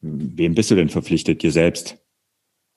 wem 0.00 0.54
bist 0.54 0.70
du 0.70 0.74
denn 0.74 0.90
verpflichtet? 0.90 1.42
Dir 1.42 1.52
selbst. 1.52 1.99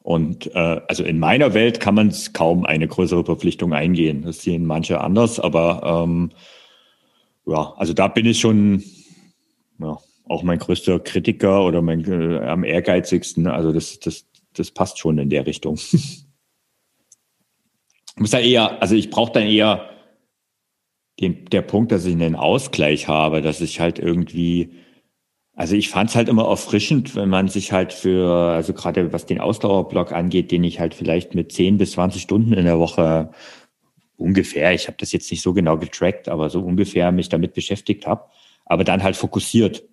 Und 0.03 0.53
äh, 0.53 0.81
also 0.87 1.03
in 1.03 1.17
meiner 1.17 1.53
Welt 1.53 1.79
kann 1.79 1.95
man 1.95 2.13
kaum 2.33 2.65
eine 2.65 2.87
größere 2.87 3.23
Verpflichtung 3.23 3.73
eingehen. 3.73 4.23
Das 4.23 4.41
sehen 4.41 4.65
manche 4.65 4.99
anders, 4.99 5.39
aber 5.39 6.03
ähm, 6.05 6.31
ja, 7.45 7.73
also 7.77 7.93
da 7.93 8.09
bin 8.09 8.25
ich 8.25 8.39
schon 8.39 8.83
ja, 9.79 9.97
auch 10.27 10.43
mein 10.43 10.59
größter 10.59 10.99
Kritiker 10.99 11.65
oder 11.65 11.81
mein 11.81 12.03
äh, 12.03 12.39
am 12.39 12.65
ehrgeizigsten. 12.65 13.47
Also 13.47 13.71
das, 13.71 13.99
das, 13.99 14.25
das 14.53 14.71
passt 14.71 14.99
schon 14.99 15.17
in 15.19 15.29
der 15.29 15.45
Richtung. 15.47 15.75
ich 15.75 16.25
muss 18.17 18.31
da 18.31 18.39
eher, 18.39 18.81
also 18.81 18.95
ich 18.95 19.09
brauche 19.09 19.31
dann 19.31 19.47
eher 19.47 19.89
den, 21.21 21.45
der 21.45 21.61
Punkt, 21.61 21.93
dass 21.93 22.05
ich 22.05 22.13
einen 22.13 22.35
Ausgleich 22.35 23.07
habe, 23.07 23.41
dass 23.41 23.61
ich 23.61 23.79
halt 23.79 23.99
irgendwie 23.99 24.82
also 25.55 25.75
ich 25.75 25.89
fand 25.89 26.09
es 26.09 26.15
halt 26.15 26.29
immer 26.29 26.47
erfrischend, 26.47 27.15
wenn 27.15 27.29
man 27.29 27.47
sich 27.47 27.71
halt 27.71 27.93
für, 27.93 28.31
also 28.31 28.73
gerade 28.73 29.13
was 29.13 29.27
den 29.27 29.39
Ausdauerblock 29.39 30.11
angeht, 30.11 30.51
den 30.51 30.63
ich 30.63 30.79
halt 30.79 30.95
vielleicht 30.95 31.35
mit 31.35 31.51
10 31.51 31.77
bis 31.77 31.91
20 31.91 32.21
Stunden 32.21 32.53
in 32.53 32.65
der 32.65 32.79
Woche 32.79 33.29
ungefähr, 34.17 34.73
ich 34.73 34.87
habe 34.87 34.97
das 34.99 35.11
jetzt 35.11 35.29
nicht 35.29 35.43
so 35.43 35.53
genau 35.53 35.77
getrackt, 35.77 36.27
aber 36.27 36.49
so 36.49 36.61
ungefähr 36.61 37.11
mich 37.11 37.29
damit 37.29 37.53
beschäftigt 37.53 38.07
habe, 38.07 38.25
aber 38.65 38.83
dann 38.83 39.03
halt 39.03 39.15
fokussiert. 39.15 39.83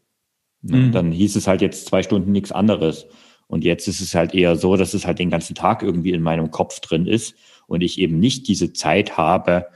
Mhm. 0.62 0.92
Dann 0.92 1.12
hieß 1.12 1.36
es 1.36 1.46
halt 1.46 1.60
jetzt 1.60 1.86
zwei 1.86 2.02
Stunden 2.02 2.32
nichts 2.32 2.52
anderes. 2.52 3.06
Und 3.46 3.64
jetzt 3.64 3.88
ist 3.88 4.00
es 4.00 4.14
halt 4.14 4.34
eher 4.34 4.56
so, 4.56 4.76
dass 4.76 4.94
es 4.94 5.06
halt 5.06 5.18
den 5.18 5.30
ganzen 5.30 5.54
Tag 5.54 5.82
irgendwie 5.82 6.12
in 6.12 6.22
meinem 6.22 6.50
Kopf 6.50 6.80
drin 6.80 7.06
ist 7.06 7.34
und 7.66 7.82
ich 7.82 7.98
eben 7.98 8.18
nicht 8.18 8.48
diese 8.48 8.72
Zeit 8.72 9.16
habe, 9.18 9.66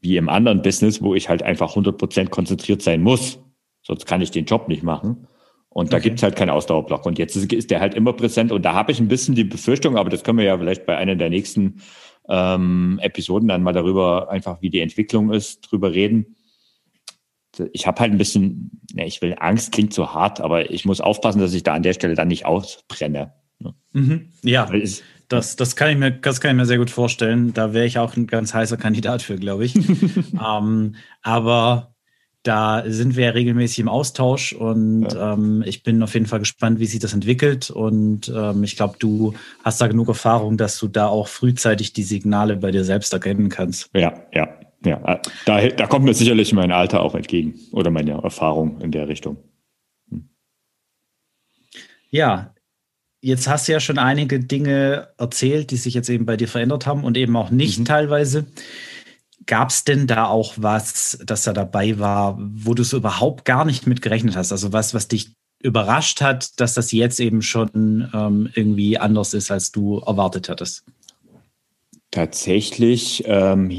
wie 0.00 0.16
im 0.16 0.28
anderen 0.28 0.62
Business, 0.62 1.02
wo 1.02 1.14
ich 1.14 1.28
halt 1.28 1.42
einfach 1.42 1.70
100 1.70 1.96
Prozent 1.96 2.30
konzentriert 2.30 2.82
sein 2.82 3.00
muss 3.00 3.40
sonst 3.82 4.06
kann 4.06 4.20
ich 4.20 4.30
den 4.30 4.44
Job 4.44 4.68
nicht 4.68 4.82
machen. 4.82 5.26
Und 5.68 5.92
da 5.92 5.96
okay. 5.96 6.10
gibt's 6.10 6.22
halt 6.22 6.36
keinen 6.36 6.50
Ausdauerblock. 6.50 7.06
Und 7.06 7.18
jetzt 7.18 7.34
ist, 7.34 7.70
der 7.70 7.80
halt 7.80 7.94
immer 7.94 8.12
präsent. 8.12 8.52
Und 8.52 8.62
da 8.62 8.74
habe 8.74 8.92
ich 8.92 9.00
ein 9.00 9.08
bisschen 9.08 9.34
die 9.34 9.44
Befürchtung, 9.44 9.96
aber 9.96 10.10
das 10.10 10.22
können 10.22 10.38
wir 10.38 10.44
ja 10.44 10.58
vielleicht 10.58 10.84
bei 10.84 10.96
einer 10.96 11.16
der 11.16 11.30
nächsten 11.30 11.80
ähm, 12.28 13.00
Episoden 13.02 13.48
dann 13.48 13.62
mal 13.62 13.72
darüber, 13.72 14.30
einfach 14.30 14.60
wie 14.60 14.70
die 14.70 14.80
Entwicklung 14.80 15.32
ist, 15.32 15.60
drüber 15.62 15.92
reden. 15.92 16.36
Ich 17.72 17.86
habe 17.86 18.00
halt 18.00 18.12
ein 18.12 18.18
bisschen, 18.18 18.82
ne, 18.94 19.06
ich 19.06 19.20
will 19.22 19.36
Angst, 19.38 19.72
klingt 19.72 19.92
so 19.92 20.12
hart, 20.12 20.40
aber 20.40 20.70
ich 20.70 20.84
muss 20.84 21.00
aufpassen, 21.00 21.40
dass 21.40 21.52
ich 21.52 21.62
da 21.62 21.74
an 21.74 21.82
der 21.82 21.92
Stelle 21.92 22.14
dann 22.14 22.28
nicht 22.28 22.46
ausbrenne. 22.46 23.32
Ne? 23.58 23.74
Mhm. 23.92 24.28
Ja, 24.42 24.70
das, 25.28 25.56
das, 25.56 25.76
kann 25.76 25.90
ich 25.90 25.96
mir, 25.96 26.12
das 26.12 26.40
kann 26.40 26.52
ich 26.52 26.56
mir 26.56 26.66
sehr 26.66 26.78
gut 26.78 26.90
vorstellen. 26.90 27.54
Da 27.54 27.72
wäre 27.72 27.86
ich 27.86 27.98
auch 27.98 28.16
ein 28.16 28.26
ganz 28.26 28.54
heißer 28.54 28.76
Kandidat 28.76 29.22
für, 29.22 29.36
glaube 29.36 29.64
ich. 29.64 29.74
ähm, 29.76 30.96
aber 31.22 31.91
da 32.42 32.82
sind 32.86 33.16
wir 33.16 33.26
ja 33.26 33.30
regelmäßig 33.30 33.78
im 33.80 33.88
Austausch 33.88 34.52
und 34.52 35.12
ja. 35.12 35.34
ähm, 35.34 35.62
ich 35.64 35.82
bin 35.82 36.02
auf 36.02 36.14
jeden 36.14 36.26
Fall 36.26 36.40
gespannt, 36.40 36.80
wie 36.80 36.86
sich 36.86 36.98
das 36.98 37.14
entwickelt. 37.14 37.70
Und 37.70 38.32
ähm, 38.34 38.64
ich 38.64 38.76
glaube, 38.76 38.96
du 38.98 39.34
hast 39.62 39.80
da 39.80 39.86
genug 39.86 40.08
Erfahrung, 40.08 40.56
dass 40.56 40.78
du 40.78 40.88
da 40.88 41.06
auch 41.06 41.28
frühzeitig 41.28 41.92
die 41.92 42.02
Signale 42.02 42.56
bei 42.56 42.72
dir 42.72 42.84
selbst 42.84 43.12
erkennen 43.12 43.48
kannst. 43.48 43.90
Ja, 43.94 44.14
ja, 44.32 44.48
ja. 44.84 45.20
Da, 45.44 45.68
da 45.68 45.86
kommt 45.86 46.04
mir 46.04 46.14
sicherlich 46.14 46.52
mein 46.52 46.72
Alter 46.72 47.02
auch 47.02 47.14
entgegen 47.14 47.54
oder 47.70 47.90
meine 47.90 48.12
Erfahrung 48.12 48.80
in 48.80 48.90
der 48.90 49.06
Richtung. 49.06 49.36
Hm. 50.10 50.28
Ja, 52.10 52.54
jetzt 53.20 53.48
hast 53.48 53.68
du 53.68 53.72
ja 53.72 53.78
schon 53.78 53.98
einige 53.98 54.40
Dinge 54.40 55.10
erzählt, 55.16 55.70
die 55.70 55.76
sich 55.76 55.94
jetzt 55.94 56.10
eben 56.10 56.26
bei 56.26 56.36
dir 56.36 56.48
verändert 56.48 56.86
haben 56.86 57.04
und 57.04 57.16
eben 57.16 57.36
auch 57.36 57.50
nicht 57.50 57.78
mhm. 57.78 57.84
teilweise. 57.84 58.46
Gab 59.46 59.70
es 59.70 59.84
denn 59.84 60.06
da 60.06 60.26
auch 60.26 60.54
was, 60.56 61.18
das 61.24 61.44
da 61.44 61.52
dabei 61.52 61.98
war, 61.98 62.38
wo 62.38 62.74
du 62.74 62.84
so 62.84 62.96
überhaupt 62.96 63.44
gar 63.44 63.64
nicht 63.64 63.86
mit 63.86 64.02
gerechnet 64.02 64.36
hast? 64.36 64.52
Also 64.52 64.72
was, 64.72 64.94
was 64.94 65.08
dich 65.08 65.32
überrascht 65.62 66.20
hat, 66.20 66.60
dass 66.60 66.74
das 66.74 66.92
jetzt 66.92 67.20
eben 67.20 67.42
schon 67.42 68.10
ähm, 68.12 68.50
irgendwie 68.54 68.98
anders 68.98 69.34
ist, 69.34 69.50
als 69.50 69.72
du 69.72 69.98
erwartet 69.98 70.48
hattest? 70.48 70.84
Tatsächlich, 72.10 73.22
ähm, 73.26 73.70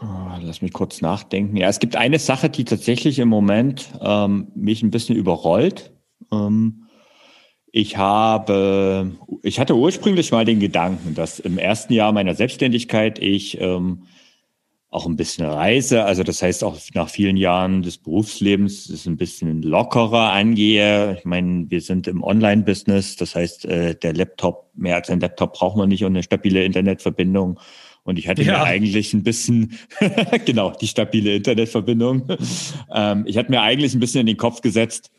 oh, 0.00 0.38
lass 0.40 0.62
mich 0.62 0.72
kurz 0.72 1.00
nachdenken. 1.00 1.56
Ja, 1.56 1.68
es 1.68 1.80
gibt 1.80 1.96
eine 1.96 2.18
Sache, 2.18 2.48
die 2.48 2.64
tatsächlich 2.64 3.18
im 3.18 3.28
Moment 3.28 3.90
ähm, 4.00 4.52
mich 4.54 4.82
ein 4.82 4.90
bisschen 4.90 5.16
überrollt. 5.16 5.92
Ähm, 6.30 6.84
ich 7.72 7.96
habe, 7.96 9.10
ich 9.42 9.58
hatte 9.58 9.74
ursprünglich 9.74 10.30
mal 10.30 10.44
den 10.44 10.60
Gedanken, 10.60 11.14
dass 11.14 11.40
im 11.40 11.56
ersten 11.56 11.94
Jahr 11.94 12.12
meiner 12.12 12.34
Selbstständigkeit 12.34 13.18
ich 13.18 13.58
ähm, 13.60 14.02
auch 14.90 15.06
ein 15.06 15.16
bisschen 15.16 15.46
reise, 15.46 16.04
also 16.04 16.22
das 16.22 16.42
heißt 16.42 16.64
auch 16.64 16.76
nach 16.92 17.08
vielen 17.08 17.38
Jahren 17.38 17.80
des 17.80 17.96
Berufslebens 17.96 18.90
es 18.90 19.06
ein 19.06 19.16
bisschen 19.16 19.62
lockerer 19.62 20.32
angehe. 20.32 21.16
Ich 21.16 21.24
meine, 21.24 21.70
wir 21.70 21.80
sind 21.80 22.06
im 22.08 22.22
Online-Business, 22.22 23.16
das 23.16 23.34
heißt, 23.34 23.64
äh, 23.64 23.94
der 23.94 24.12
Laptop, 24.12 24.68
mehr 24.74 24.96
als 24.96 25.08
ein 25.08 25.20
Laptop 25.20 25.54
braucht 25.54 25.78
man 25.78 25.88
nicht 25.88 26.04
und 26.04 26.12
eine 26.12 26.22
stabile 26.22 26.62
Internetverbindung. 26.64 27.58
Und 28.04 28.18
ich 28.18 28.28
hatte 28.28 28.42
ja. 28.42 28.58
mir 28.58 28.64
eigentlich 28.64 29.14
ein 29.14 29.22
bisschen, 29.22 29.78
genau, 30.44 30.72
die 30.72 30.88
stabile 30.88 31.36
Internetverbindung. 31.36 32.28
ähm, 32.94 33.24
ich 33.26 33.38
hatte 33.38 33.50
mir 33.50 33.62
eigentlich 33.62 33.94
ein 33.94 34.00
bisschen 34.00 34.20
in 34.20 34.26
den 34.26 34.36
Kopf 34.36 34.60
gesetzt, 34.60 35.10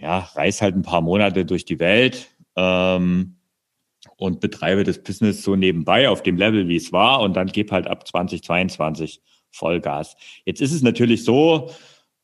ja, 0.00 0.18
reise 0.34 0.62
halt 0.62 0.76
ein 0.76 0.82
paar 0.82 1.00
Monate 1.00 1.44
durch 1.44 1.64
die 1.64 1.78
Welt 1.78 2.28
ähm, 2.56 3.36
und 4.16 4.40
betreibe 4.40 4.84
das 4.84 5.02
Business 5.02 5.42
so 5.42 5.56
nebenbei 5.56 6.08
auf 6.08 6.22
dem 6.22 6.36
Level, 6.36 6.68
wie 6.68 6.76
es 6.76 6.92
war 6.92 7.20
und 7.20 7.34
dann 7.34 7.48
gebe 7.48 7.72
halt 7.72 7.86
ab 7.86 8.06
2022 8.06 9.20
Vollgas. 9.50 10.16
Jetzt 10.44 10.60
ist 10.60 10.72
es 10.72 10.82
natürlich 10.82 11.24
so, 11.24 11.70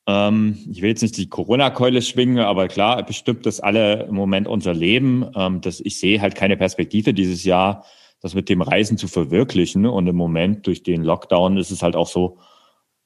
ähm, 0.06 0.58
ich 0.70 0.82
will 0.82 0.90
jetzt 0.90 1.02
nicht 1.02 1.16
die 1.16 1.28
Corona-Keule 1.28 2.02
schwingen, 2.02 2.38
aber 2.38 2.68
klar, 2.68 3.02
bestimmt 3.04 3.46
das 3.46 3.60
alle 3.60 4.04
im 4.04 4.14
Moment 4.14 4.46
unser 4.46 4.74
Leben, 4.74 5.26
ähm, 5.34 5.60
dass 5.60 5.80
ich 5.80 5.98
sehe 5.98 6.20
halt 6.20 6.34
keine 6.34 6.56
Perspektive 6.56 7.14
dieses 7.14 7.44
Jahr, 7.44 7.84
das 8.20 8.34
mit 8.34 8.48
dem 8.48 8.62
Reisen 8.62 8.98
zu 8.98 9.08
verwirklichen 9.08 9.86
und 9.86 10.06
im 10.06 10.16
Moment 10.16 10.66
durch 10.66 10.82
den 10.82 11.02
Lockdown 11.02 11.56
ist 11.56 11.70
es 11.70 11.82
halt 11.82 11.96
auch 11.96 12.08
so, 12.08 12.38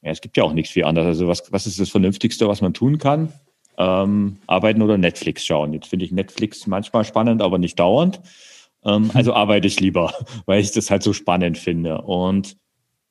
ja, 0.03 0.11
es 0.11 0.21
gibt 0.21 0.37
ja 0.37 0.45
auch 0.45 0.53
nichts 0.53 0.73
viel 0.73 0.85
anderes. 0.85 1.09
Also 1.09 1.29
was, 1.29 1.51
was 1.53 1.67
ist 1.67 1.81
das 1.81 1.89
Vernünftigste, 1.89 2.49
was 2.49 2.61
man 2.61 2.75
tun 2.75 2.99
kann? 2.99 3.33
Ähm, 3.79 4.39
arbeiten 4.47 4.83
oder 4.83 4.99
Netflix 4.99 5.47
schauen. 5.47 5.73
Jetzt 5.73 5.89
finde 5.89 6.05
ich 6.05 6.13
Netflix 6.13 6.67
manchmal 6.67 7.05
spannend, 7.05 7.41
aber 7.41 7.59
nicht 7.59 7.79
dauernd. 7.79 8.21
Ähm, 8.85 9.05
mhm. 9.05 9.11
also 9.15 9.33
arbeite 9.33 9.67
ich 9.67 9.81
lieber, 9.81 10.13
weil 10.47 10.61
ich 10.61 10.73
das 10.73 10.91
halt 10.91 11.03
so 11.03 11.13
spannend 11.13 11.57
finde. 11.57 12.03
Und 12.03 12.57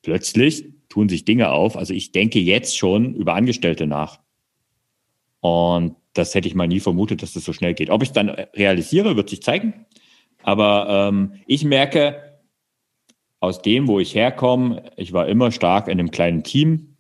plötzlich 0.03 0.65
tun 0.89 1.09
sich 1.09 1.25
Dinge 1.25 1.51
auf. 1.51 1.77
Also 1.77 1.93
ich 1.93 2.11
denke 2.11 2.39
jetzt 2.39 2.77
schon 2.77 3.15
über 3.15 3.33
Angestellte 3.33 3.87
nach. 3.87 4.19
Und 5.39 5.95
das 6.13 6.35
hätte 6.35 6.47
ich 6.47 6.55
mal 6.55 6.67
nie 6.67 6.79
vermutet, 6.79 7.21
dass 7.21 7.33
das 7.33 7.45
so 7.45 7.53
schnell 7.53 7.73
geht. 7.73 7.89
Ob 7.89 8.03
ich 8.03 8.09
es 8.09 8.13
dann 8.13 8.29
realisiere, 8.29 9.15
wird 9.15 9.29
sich 9.29 9.41
zeigen. 9.41 9.85
Aber 10.43 11.09
ähm, 11.09 11.33
ich 11.45 11.63
merke, 11.63 12.39
aus 13.39 13.61
dem, 13.61 13.87
wo 13.87 13.99
ich 13.99 14.15
herkomme, 14.15 14.91
ich 14.95 15.13
war 15.13 15.27
immer 15.27 15.51
stark 15.51 15.87
in 15.87 15.99
einem 15.99 16.11
kleinen 16.11 16.43
Team. 16.43 16.96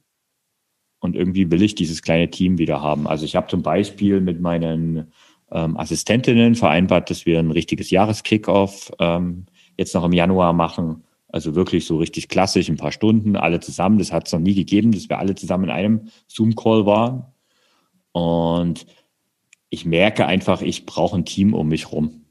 Und 0.99 1.15
irgendwie 1.15 1.51
will 1.51 1.61
ich 1.61 1.75
dieses 1.75 2.01
kleine 2.01 2.29
Team 2.29 2.57
wieder 2.57 2.81
haben. 2.81 3.07
Also 3.07 3.25
ich 3.25 3.35
habe 3.35 3.47
zum 3.47 3.61
Beispiel 3.61 4.19
mit 4.19 4.41
meinen 4.41 5.11
ähm, 5.51 5.77
Assistentinnen 5.77 6.55
vereinbart, 6.55 7.09
dass 7.09 7.25
wir 7.25 7.39
ein 7.39 7.51
richtiges 7.51 7.89
Jahreskickoff 7.91 8.91
ähm, 8.99 9.45
jetzt 9.77 9.93
noch 9.93 10.03
im 10.03 10.13
Januar 10.13 10.53
machen. 10.53 11.03
Also 11.29 11.55
wirklich 11.55 11.85
so 11.85 11.97
richtig 11.97 12.29
klassisch, 12.29 12.69
ein 12.69 12.77
paar 12.77 12.91
Stunden, 12.91 13.35
alle 13.35 13.59
zusammen. 13.59 13.99
Das 13.99 14.11
hat 14.11 14.27
es 14.27 14.33
noch 14.33 14.39
nie 14.39 14.55
gegeben, 14.55 14.91
dass 14.91 15.09
wir 15.09 15.19
alle 15.19 15.35
zusammen 15.35 15.65
in 15.65 15.69
einem 15.71 16.07
Zoom-Call 16.27 16.85
waren. 16.85 17.25
Und 18.11 18.87
ich 19.69 19.85
merke 19.85 20.25
einfach, 20.25 20.61
ich 20.61 20.85
brauche 20.85 21.17
ein 21.17 21.25
Team 21.25 21.53
um 21.53 21.67
mich 21.67 21.91
rum. 21.91 22.25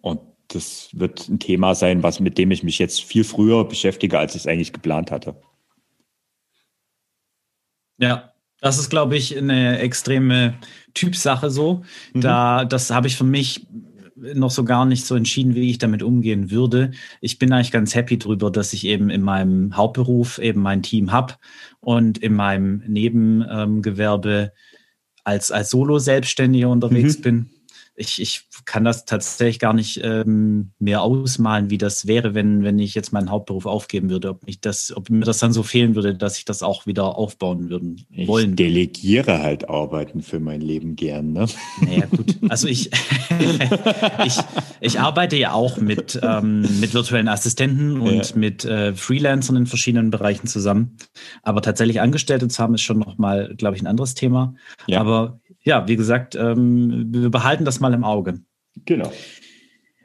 Und 0.00 0.20
das 0.48 0.90
wird 0.92 1.28
ein 1.28 1.38
Thema 1.38 1.74
sein, 1.74 2.02
was 2.02 2.20
mit 2.20 2.38
dem 2.38 2.50
ich 2.50 2.62
mich 2.62 2.78
jetzt 2.78 3.02
viel 3.02 3.24
früher 3.24 3.64
beschäftige, 3.64 4.18
als 4.18 4.34
ich 4.34 4.42
es 4.42 4.46
eigentlich 4.46 4.72
geplant 4.72 5.10
hatte. 5.10 5.40
Ja, 7.98 8.32
das 8.60 8.78
ist, 8.78 8.90
glaube 8.90 9.16
ich, 9.16 9.36
eine 9.36 9.78
extreme 9.78 10.54
Typsache 10.94 11.50
so. 11.50 11.82
Mhm. 12.14 12.20
Da, 12.20 12.64
das 12.64 12.90
habe 12.90 13.06
ich 13.06 13.16
für 13.16 13.24
mich 13.24 13.66
noch 14.16 14.50
so 14.50 14.64
gar 14.64 14.86
nicht 14.86 15.04
so 15.04 15.14
entschieden, 15.14 15.54
wie 15.54 15.70
ich 15.70 15.78
damit 15.78 16.02
umgehen 16.02 16.50
würde. 16.50 16.92
Ich 17.20 17.38
bin 17.38 17.52
eigentlich 17.52 17.70
ganz 17.70 17.94
happy 17.94 18.18
drüber, 18.18 18.50
dass 18.50 18.72
ich 18.72 18.86
eben 18.86 19.10
in 19.10 19.20
meinem 19.20 19.76
Hauptberuf 19.76 20.38
eben 20.38 20.62
mein 20.62 20.82
Team 20.82 21.12
habe 21.12 21.34
und 21.80 22.18
in 22.18 22.34
meinem 22.34 22.82
Nebengewerbe 22.86 24.30
ähm, 24.30 24.50
als, 25.22 25.50
als 25.50 25.70
Solo-Selbstständiger 25.70 26.70
unterwegs 26.70 27.18
mhm. 27.18 27.22
bin 27.22 27.50
ich, 27.96 28.20
ich 28.20 28.42
kann 28.66 28.84
das 28.84 29.06
tatsächlich 29.06 29.58
gar 29.58 29.72
nicht 29.72 30.00
ähm, 30.04 30.72
mehr 30.78 31.00
ausmalen, 31.00 31.70
wie 31.70 31.78
das 31.78 32.06
wäre, 32.06 32.34
wenn, 32.34 32.62
wenn 32.62 32.78
ich 32.78 32.94
jetzt 32.94 33.12
meinen 33.12 33.30
Hauptberuf 33.30 33.64
aufgeben 33.64 34.10
würde. 34.10 34.30
Ob, 34.30 34.46
mich 34.46 34.60
das, 34.60 34.94
ob 34.94 35.08
mir 35.08 35.24
das 35.24 35.38
dann 35.38 35.52
so 35.52 35.62
fehlen 35.62 35.94
würde, 35.94 36.14
dass 36.14 36.36
ich 36.36 36.44
das 36.44 36.62
auch 36.62 36.86
wieder 36.86 37.16
aufbauen 37.16 37.70
würden 37.70 38.06
wollen. 38.26 38.50
Ich 38.50 38.56
delegiere 38.56 39.42
halt 39.42 39.68
Arbeiten 39.70 40.20
für 40.20 40.40
mein 40.40 40.60
Leben 40.60 40.94
gern, 40.94 41.32
ne? 41.32 41.46
Naja, 41.80 42.06
gut. 42.06 42.36
Also 42.48 42.68
ich, 42.68 42.90
ich, 44.26 44.36
ich 44.80 45.00
arbeite 45.00 45.36
ja 45.36 45.52
auch 45.52 45.78
mit, 45.78 46.20
ähm, 46.22 46.60
mit 46.80 46.92
virtuellen 46.92 47.28
Assistenten 47.28 48.00
und 48.00 48.30
ja. 48.30 48.36
mit 48.36 48.64
äh, 48.64 48.94
Freelancern 48.94 49.56
in 49.56 49.66
verschiedenen 49.66 50.10
Bereichen 50.10 50.46
zusammen. 50.46 50.96
Aber 51.42 51.62
tatsächlich 51.62 52.00
Angestellte 52.00 52.48
zu 52.48 52.62
haben, 52.62 52.74
ist 52.74 52.82
schon 52.82 52.98
nochmal, 52.98 53.54
glaube 53.56 53.76
ich, 53.76 53.82
ein 53.82 53.86
anderes 53.86 54.14
Thema. 54.14 54.54
Ja. 54.86 55.00
Aber 55.00 55.40
ja, 55.66 55.86
wie 55.88 55.96
gesagt, 55.96 56.36
ähm, 56.36 57.08
wir 57.12 57.30
behalten 57.30 57.64
das 57.64 57.80
mal 57.80 57.92
im 57.92 58.04
Auge. 58.04 58.40
Genau. 58.84 59.12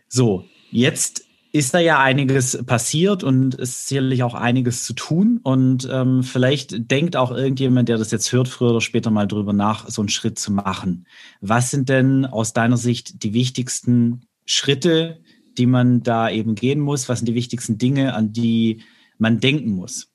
So, 0.10 0.44
jetzt 0.72 1.24
ist 1.54 1.74
da 1.74 1.80
ja 1.80 2.00
einiges 2.00 2.66
passiert 2.66 3.24
und 3.24 3.54
es 3.60 3.70
ist 3.70 3.88
sicherlich 3.90 4.24
auch 4.24 4.34
einiges 4.34 4.84
zu 4.84 4.94
tun. 4.94 5.40
Und 5.44 5.88
ähm, 5.92 6.24
vielleicht 6.24 6.90
denkt 6.90 7.16
auch 7.16 7.32
irgendjemand, 7.32 7.90
der 7.90 8.00
das 8.00 8.10
jetzt 8.10 8.32
hört, 8.32 8.48
früher 8.48 8.72
oder 8.72 8.82
später 8.82 9.12
mal 9.12 9.28
drüber 9.28 9.54
nach, 9.54 9.88
so 9.88 10.02
einen 10.02 10.10
Schritt 10.10 10.40
zu 10.40 10.52
machen. 10.52 11.06
Was 11.42 11.70
sind 11.70 11.90
denn 11.90 12.26
aus 12.26 12.54
deiner 12.54 12.78
Sicht 12.78 13.24
die 13.24 13.36
wichtigsten 13.36 14.22
Schritte, 14.46 15.20
die 15.60 15.68
man 15.68 16.02
da 16.02 16.30
eben 16.32 16.56
gehen 16.56 16.80
muss? 16.80 17.08
Was 17.08 17.20
sind 17.20 17.28
die 17.28 17.36
wichtigsten 17.36 17.78
Dinge, 17.78 18.16
an 18.16 18.34
die 18.34 18.82
man 19.20 19.40
denken 19.40 19.72
muss? 19.72 20.12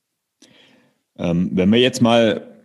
Ähm, 1.17 1.51
wenn 1.53 1.71
wir 1.71 1.79
jetzt 1.79 2.03
mal 2.03 2.56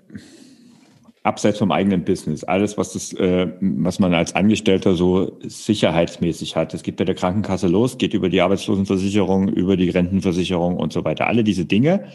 abseits 1.24 1.60
vom 1.60 1.72
eigenen 1.72 2.04
Business, 2.04 2.44
alles, 2.44 2.78
was 2.78 2.94
das, 2.94 3.14
äh, 3.14 3.48
was 3.60 4.00
man 4.00 4.14
als 4.14 4.34
Angestellter 4.34 4.96
so 4.96 5.38
sicherheitsmäßig 5.42 6.56
hat. 6.56 6.74
Es 6.74 6.82
geht 6.82 6.96
bei 6.96 7.06
der 7.06 7.16
Krankenkasse 7.16 7.68
los, 7.68 7.98
geht 7.98 8.14
über 8.14 8.30
die 8.30 8.42
Arbeitslosenversicherung, 8.42 9.50
über 9.50 9.78
die 9.78 9.90
Rentenversicherung 9.90 10.78
und 10.78 10.94
so 10.94 11.04
weiter. 11.04 11.28
Alle 11.28 11.44
diese 11.44 11.66
Dinge 11.66 12.08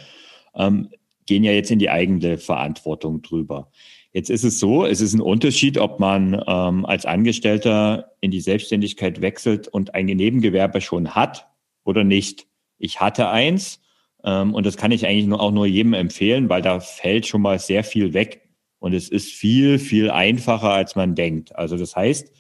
ähm, 0.55 0.88
gehen 1.27 1.45
ja 1.45 1.53
jetzt 1.53 1.71
in 1.71 1.79
die 1.79 1.90
eigene 1.90 2.38
Verantwortung 2.38 3.23
drüber. 3.23 3.71
Jetzt 4.12 4.31
ist 4.31 4.45
es 4.45 4.59
so, 4.59 4.85
es 4.85 5.01
ist 5.01 5.14
ein 5.14 5.21
Unterschied, 5.21 5.79
ob 5.79 6.01
man 6.01 6.42
ähm, 6.47 6.87
als 6.87 7.05
Angestellter 7.05 8.12
in 8.21 8.31
die 8.31 8.40
Selbstständigkeit 8.40 9.21
wechselt 9.21 9.69
und 9.69 9.95
ein 9.95 10.07
Nebengewerbe 10.07 10.81
schon 10.81 11.14
hat 11.14 11.49
oder 11.85 12.03
nicht. 12.03 12.47
Ich 12.79 13.01
hatte 13.01 13.29
eins 13.29 13.81
ähm, 14.25 14.53
und 14.55 14.66
das 14.66 14.77
kann 14.77 14.90
ich 14.90 15.07
eigentlich 15.07 15.27
nur, 15.27 15.40
auch 15.40 15.53
nur 15.53 15.66
jedem 15.66 15.92
empfehlen, 15.92 16.49
weil 16.49 16.62
da 16.62 16.81
fällt 16.81 17.27
schon 17.27 17.42
mal 17.42 17.59
sehr 17.59 17.85
viel 17.85 18.14
weg 18.14 18.46
und 18.79 18.95
es 18.95 19.09
ist 19.09 19.33
viel, 19.33 19.79
viel 19.79 20.11
einfacher, 20.11 20.71
als 20.71 20.97
man 20.97 21.15
denkt. 21.15 21.55
Also 21.57 21.77
das 21.77 21.97
heißt, 21.97 22.33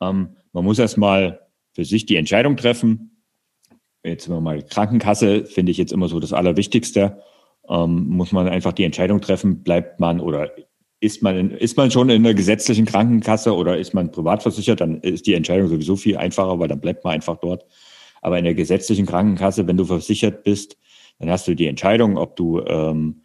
ähm, 0.00 0.36
man 0.52 0.64
muss 0.64 0.78
erstmal 0.78 1.40
für 1.72 1.84
sich 1.84 2.06
die 2.06 2.16
Entscheidung 2.16 2.56
treffen. 2.56 3.22
Jetzt 4.04 4.28
wir 4.28 4.40
mal 4.40 4.62
Krankenkasse, 4.62 5.46
finde 5.46 5.72
ich 5.72 5.78
jetzt 5.78 5.92
immer 5.92 6.08
so 6.08 6.20
das 6.20 6.32
Allerwichtigste. 6.32 7.22
Ähm, 7.68 8.08
muss 8.08 8.32
man 8.32 8.48
einfach 8.48 8.72
die 8.72 8.84
Entscheidung 8.84 9.20
treffen, 9.20 9.62
bleibt 9.62 9.98
man 9.98 10.20
oder 10.20 10.50
ist 11.00 11.22
man, 11.22 11.36
in, 11.36 11.50
ist 11.50 11.76
man 11.76 11.90
schon 11.90 12.08
in 12.10 12.22
der 12.22 12.34
gesetzlichen 12.34 12.86
Krankenkasse 12.86 13.54
oder 13.54 13.78
ist 13.78 13.94
man 13.94 14.10
privat 14.10 14.42
versichert, 14.42 14.80
dann 14.80 15.00
ist 15.00 15.26
die 15.26 15.34
Entscheidung 15.34 15.68
sowieso 15.68 15.96
viel 15.96 16.16
einfacher, 16.16 16.58
weil 16.58 16.68
dann 16.68 16.80
bleibt 16.80 17.04
man 17.04 17.14
einfach 17.14 17.36
dort. 17.36 17.64
Aber 18.22 18.38
in 18.38 18.44
der 18.44 18.54
gesetzlichen 18.54 19.06
Krankenkasse, 19.06 19.66
wenn 19.66 19.76
du 19.76 19.84
versichert 19.84 20.44
bist, 20.44 20.78
dann 21.18 21.30
hast 21.30 21.46
du 21.46 21.54
die 21.54 21.66
Entscheidung, 21.66 22.16
ob 22.16 22.36
du 22.36 22.60
ähm, 22.60 23.22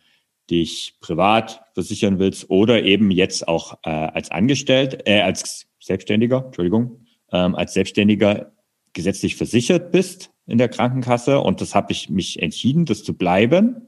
dich 0.50 0.98
privat 1.02 1.62
versichern 1.74 2.20
willst 2.20 2.50
oder 2.50 2.84
eben 2.84 3.12
jetzt 3.12 3.48
auch 3.48 3.78
äh, 3.84 3.90
als 3.90 4.32
Angestellt, 4.32 5.04
äh, 5.06 5.22
als 5.22 5.68
Selbstständiger, 5.80 6.46
Entschuldigung, 6.46 7.06
ähm, 7.32 7.56
als 7.56 7.74
Selbstständiger 7.74 8.52
gesetzlich 8.94 9.36
versichert 9.36 9.92
bist 9.92 10.32
in 10.48 10.58
der 10.58 10.70
Krankenkasse 10.70 11.40
und 11.40 11.62
das 11.62 11.76
habe 11.76 11.92
ich 11.92 12.10
mich 12.10 12.42
entschieden, 12.42 12.86
das 12.86 13.04
zu 13.04 13.16
bleiben, 13.16 13.88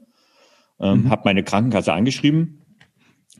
ähm, 0.80 1.02
mhm. 1.02 1.10
habe 1.10 1.22
meine 1.24 1.42
Krankenkasse 1.42 1.92
angeschrieben 1.92 2.62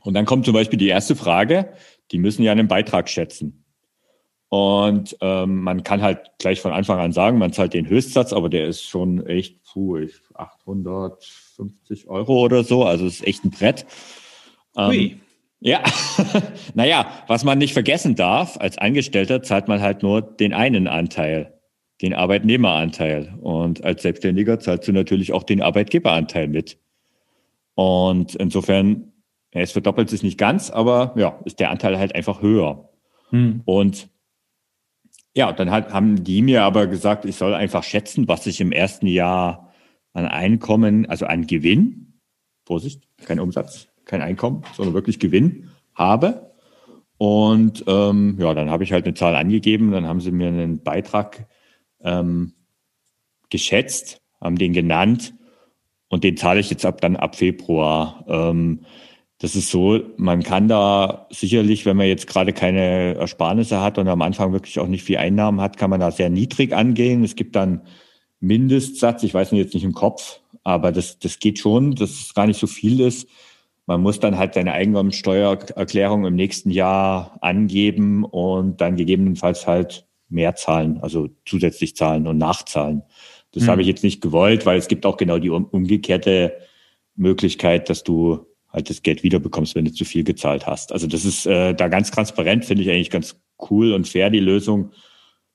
und 0.01 0.13
dann 0.13 0.25
kommt 0.25 0.45
zum 0.45 0.53
Beispiel 0.53 0.77
die 0.79 0.89
erste 0.89 1.15
Frage, 1.15 1.73
die 2.11 2.19
müssen 2.19 2.43
ja 2.43 2.51
einen 2.51 2.67
Beitrag 2.67 3.09
schätzen. 3.09 3.63
Und 4.49 5.17
ähm, 5.21 5.61
man 5.61 5.81
kann 5.81 6.03
halt 6.03 6.31
gleich 6.37 6.61
von 6.61 6.73
Anfang 6.73 6.99
an 6.99 7.11
sagen, 7.11 7.39
man 7.39 7.53
zahlt 7.53 7.73
den 7.73 7.87
Höchstsatz, 7.87 8.33
aber 8.33 8.49
der 8.49 8.67
ist 8.67 8.83
schon 8.83 9.25
echt, 9.25 9.63
puh, 9.63 10.05
800, 10.35 11.25
50 11.55 12.07
Euro 12.07 12.41
oder 12.41 12.63
so. 12.63 12.83
Also 12.83 13.05
ist 13.05 13.25
echt 13.25 13.45
ein 13.45 13.51
Brett. 13.51 13.85
Ähm, 14.75 15.21
ja, 15.59 15.81
naja, 16.73 17.07
was 17.27 17.43
man 17.43 17.57
nicht 17.57 17.73
vergessen 17.73 18.15
darf, 18.15 18.57
als 18.59 18.77
Angestellter 18.77 19.41
zahlt 19.43 19.67
man 19.67 19.81
halt 19.81 20.03
nur 20.03 20.21
den 20.21 20.53
einen 20.53 20.87
Anteil, 20.87 21.53
den 22.01 22.13
Arbeitnehmeranteil. 22.13 23.35
Und 23.39 23.83
als 23.83 24.01
Selbstständiger 24.01 24.59
zahlst 24.59 24.87
du 24.87 24.91
natürlich 24.91 25.31
auch 25.31 25.43
den 25.43 25.61
Arbeitgeberanteil 25.61 26.47
mit. 26.49 26.77
Und 27.75 28.35
insofern, 28.35 29.13
ja, 29.53 29.61
es 29.61 29.71
verdoppelt 29.71 30.09
sich 30.09 30.21
nicht 30.21 30.37
ganz, 30.37 30.69
aber 30.69 31.13
ja, 31.15 31.39
ist 31.45 31.59
der 31.59 31.71
Anteil 31.71 31.97
halt 31.97 32.13
einfach 32.13 32.41
höher. 32.41 32.89
Hm. 33.29 33.61
Und 33.65 34.09
ja, 35.33 35.51
dann 35.51 35.71
hat, 35.71 35.93
haben 35.93 36.23
die 36.23 36.41
mir 36.41 36.63
aber 36.63 36.87
gesagt, 36.87 37.25
ich 37.25 37.35
soll 37.35 37.53
einfach 37.53 37.83
schätzen, 37.83 38.27
was 38.27 38.45
ich 38.47 38.61
im 38.61 38.71
ersten 38.71 39.07
Jahr 39.07 39.72
an 40.13 40.27
Einkommen, 40.27 41.05
also 41.07 41.25
an 41.25 41.47
Gewinn, 41.47 42.19
Vorsicht, 42.65 43.03
kein 43.25 43.39
Umsatz, 43.39 43.89
kein 44.05 44.21
Einkommen, 44.21 44.63
sondern 44.75 44.93
wirklich 44.93 45.19
Gewinn 45.19 45.69
habe. 45.93 46.53
Und 47.17 47.83
ähm, 47.87 48.37
ja, 48.39 48.53
dann 48.53 48.69
habe 48.69 48.83
ich 48.83 48.91
halt 48.91 49.05
eine 49.05 49.13
Zahl 49.13 49.35
angegeben, 49.35 49.91
dann 49.91 50.07
haben 50.07 50.21
sie 50.21 50.31
mir 50.31 50.47
einen 50.47 50.83
Beitrag 50.83 51.47
ähm, 52.01 52.53
geschätzt, 53.49 54.21
haben 54.41 54.57
den 54.57 54.73
genannt 54.73 55.33
und 56.09 56.23
den 56.23 56.37
zahle 56.37 56.59
ich 56.59 56.69
jetzt 56.69 56.85
ab 56.85 57.01
dann 57.01 57.15
ab 57.15 57.35
Februar. 57.35 58.25
Ähm, 58.27 58.81
das 59.39 59.55
ist 59.55 59.71
so, 59.71 59.99
man 60.17 60.43
kann 60.43 60.67
da 60.67 61.27
sicherlich, 61.29 61.85
wenn 61.85 61.97
man 61.97 62.07
jetzt 62.07 62.27
gerade 62.27 62.53
keine 62.53 63.15
Ersparnisse 63.15 63.81
hat 63.81 63.97
und 63.97 64.07
am 64.07 64.21
Anfang 64.21 64.53
wirklich 64.53 64.79
auch 64.79 64.87
nicht 64.87 65.03
viel 65.03 65.17
Einnahmen 65.17 65.59
hat, 65.59 65.77
kann 65.77 65.89
man 65.89 65.99
da 65.99 66.11
sehr 66.11 66.29
niedrig 66.29 66.73
angehen. 66.73 67.23
Es 67.23 67.35
gibt 67.35 67.55
dann 67.55 67.81
Mindestsatz, 68.43 69.23
ich 69.23 69.33
weiß 69.33 69.53
nicht 69.53 69.63
jetzt 69.63 69.73
nicht 69.73 69.85
im 69.85 69.93
Kopf, 69.93 70.41
aber 70.63 70.91
das, 70.91 71.17
das 71.17 71.39
geht 71.39 71.59
schon, 71.59 71.95
dass 71.95 72.11
es 72.11 72.33
gar 72.33 72.45
nicht 72.45 72.59
so 72.59 72.67
viel 72.67 72.99
ist. 72.99 73.29
Man 73.85 74.01
muss 74.01 74.19
dann 74.19 74.37
halt 74.37 74.53
seine 74.53 74.73
Einkommenssteuererklärung 74.73 76.25
im 76.25 76.35
nächsten 76.35 76.69
Jahr 76.69 77.37
angeben 77.41 78.25
und 78.25 78.81
dann 78.81 78.97
gegebenenfalls 78.97 79.65
halt 79.65 80.05
mehr 80.27 80.55
zahlen, 80.55 80.99
also 81.01 81.29
zusätzlich 81.45 81.95
zahlen 81.95 82.27
und 82.27 82.37
nachzahlen. 82.37 83.03
Das 83.53 83.63
mhm. 83.63 83.67
habe 83.67 83.81
ich 83.81 83.87
jetzt 83.87 84.03
nicht 84.03 84.21
gewollt, 84.21 84.65
weil 84.65 84.77
es 84.77 84.89
gibt 84.89 85.05
auch 85.05 85.15
genau 85.15 85.39
die 85.39 85.49
umgekehrte 85.49 86.53
Möglichkeit, 87.15 87.89
dass 87.89 88.03
du 88.03 88.45
halt 88.67 88.89
das 88.89 89.03
Geld 89.03 89.23
wiederbekommst, 89.23 89.75
wenn 89.75 89.85
du 89.85 89.93
zu 89.93 90.03
viel 90.03 90.25
gezahlt 90.25 90.67
hast. 90.67 90.91
Also 90.91 91.07
das 91.07 91.23
ist 91.23 91.45
äh, 91.45 91.73
da 91.73 91.87
ganz 91.87 92.11
transparent, 92.11 92.65
finde 92.65 92.83
ich 92.83 92.89
eigentlich 92.89 93.09
ganz 93.09 93.39
cool 93.69 93.93
und 93.93 94.07
fair, 94.07 94.29
die 94.29 94.39
Lösung. 94.39 94.91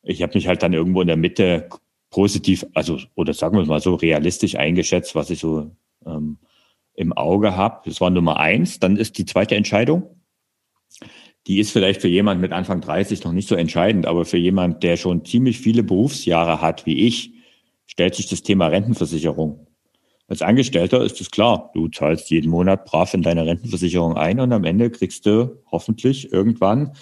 Ich 0.03 0.22
habe 0.22 0.35
mich 0.35 0.46
halt 0.46 0.62
dann 0.62 0.72
irgendwo 0.72 1.03
in 1.03 1.09
der 1.09 1.16
Mitte 1.16 1.68
positiv, 2.10 2.66
also 2.74 2.98
oder 3.14 3.34
sagen 3.34 3.56
wir 3.56 3.66
mal 3.66 3.80
so 3.80 3.94
realistisch 3.94 4.56
eingeschätzt, 4.56 5.14
was 5.14 5.30
ich 5.30 5.40
so 5.40 5.70
ähm, 6.06 6.38
im 6.94 7.12
Auge 7.12 7.56
habe. 7.56 7.82
Das 7.84 8.00
war 8.00 8.10
Nummer 8.10 8.38
eins. 8.38 8.80
Dann 8.80 8.96
ist 8.96 9.18
die 9.18 9.26
zweite 9.26 9.54
Entscheidung. 9.54 10.18
Die 11.46 11.60
ist 11.60 11.70
vielleicht 11.70 12.02
für 12.02 12.08
jemand 12.08 12.40
mit 12.40 12.52
Anfang 12.52 12.80
30 12.80 13.24
noch 13.24 13.32
nicht 13.32 13.48
so 13.48 13.54
entscheidend, 13.54 14.06
aber 14.06 14.24
für 14.24 14.36
jemand, 14.36 14.82
der 14.82 14.96
schon 14.96 15.24
ziemlich 15.24 15.58
viele 15.58 15.82
Berufsjahre 15.82 16.60
hat, 16.60 16.84
wie 16.86 17.06
ich, 17.06 17.32
stellt 17.86 18.14
sich 18.14 18.28
das 18.28 18.42
Thema 18.42 18.66
Rentenversicherung. 18.66 19.66
Als 20.26 20.42
Angestellter 20.42 21.02
ist 21.02 21.20
es 21.22 21.30
klar, 21.30 21.70
du 21.72 21.88
zahlst 21.88 22.30
jeden 22.30 22.50
Monat 22.50 22.84
brav 22.84 23.14
in 23.14 23.22
deine 23.22 23.46
Rentenversicherung 23.46 24.16
ein 24.16 24.40
und 24.40 24.52
am 24.52 24.64
Ende 24.64 24.90
kriegst 24.90 25.24
du 25.24 25.62
hoffentlich 25.72 26.30
irgendwann 26.32 26.92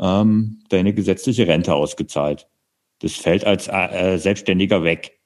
ähm, 0.00 0.60
deine 0.70 0.94
gesetzliche 0.94 1.46
Rente 1.46 1.74
ausgezahlt. 1.74 2.48
Das 3.00 3.14
fällt 3.16 3.44
als 3.44 3.68
äh, 3.68 4.18
Selbstständiger 4.18 4.84
weg. 4.84 5.20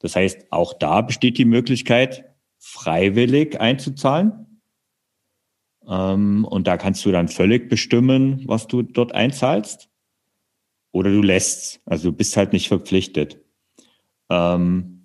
Das 0.00 0.16
heißt, 0.16 0.46
auch 0.50 0.74
da 0.74 1.02
besteht 1.02 1.38
die 1.38 1.44
Möglichkeit, 1.44 2.24
freiwillig 2.58 3.60
einzuzahlen. 3.60 4.62
Ähm, 5.86 6.44
und 6.44 6.66
da 6.66 6.76
kannst 6.76 7.04
du 7.04 7.12
dann 7.12 7.28
völlig 7.28 7.68
bestimmen, 7.68 8.42
was 8.46 8.66
du 8.66 8.82
dort 8.82 9.14
einzahlst. 9.14 9.88
Oder 10.92 11.10
du 11.10 11.22
lässt. 11.22 11.80
Also 11.84 12.10
du 12.10 12.16
bist 12.16 12.36
halt 12.36 12.52
nicht 12.52 12.68
verpflichtet. 12.68 13.38
Ähm, 14.28 15.00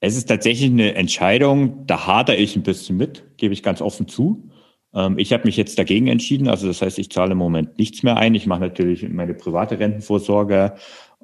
es 0.00 0.16
ist 0.16 0.28
tatsächlich 0.28 0.70
eine 0.70 0.94
Entscheidung, 0.94 1.86
da 1.86 2.06
hadere 2.06 2.36
ich 2.36 2.56
ein 2.56 2.62
bisschen 2.62 2.96
mit, 2.96 3.36
gebe 3.36 3.52
ich 3.52 3.62
ganz 3.62 3.82
offen 3.82 4.08
zu. 4.08 4.50
Ähm, 4.94 5.18
ich 5.18 5.32
habe 5.32 5.44
mich 5.44 5.56
jetzt 5.56 5.78
dagegen 5.78 6.08
entschieden. 6.08 6.48
Also 6.48 6.66
das 6.66 6.82
heißt, 6.82 6.98
ich 6.98 7.10
zahle 7.10 7.32
im 7.32 7.38
Moment 7.38 7.78
nichts 7.78 8.02
mehr 8.02 8.16
ein. 8.16 8.34
Ich 8.34 8.46
mache 8.46 8.60
natürlich 8.60 9.06
meine 9.08 9.34
private 9.34 9.78
Rentenvorsorge. 9.78 10.74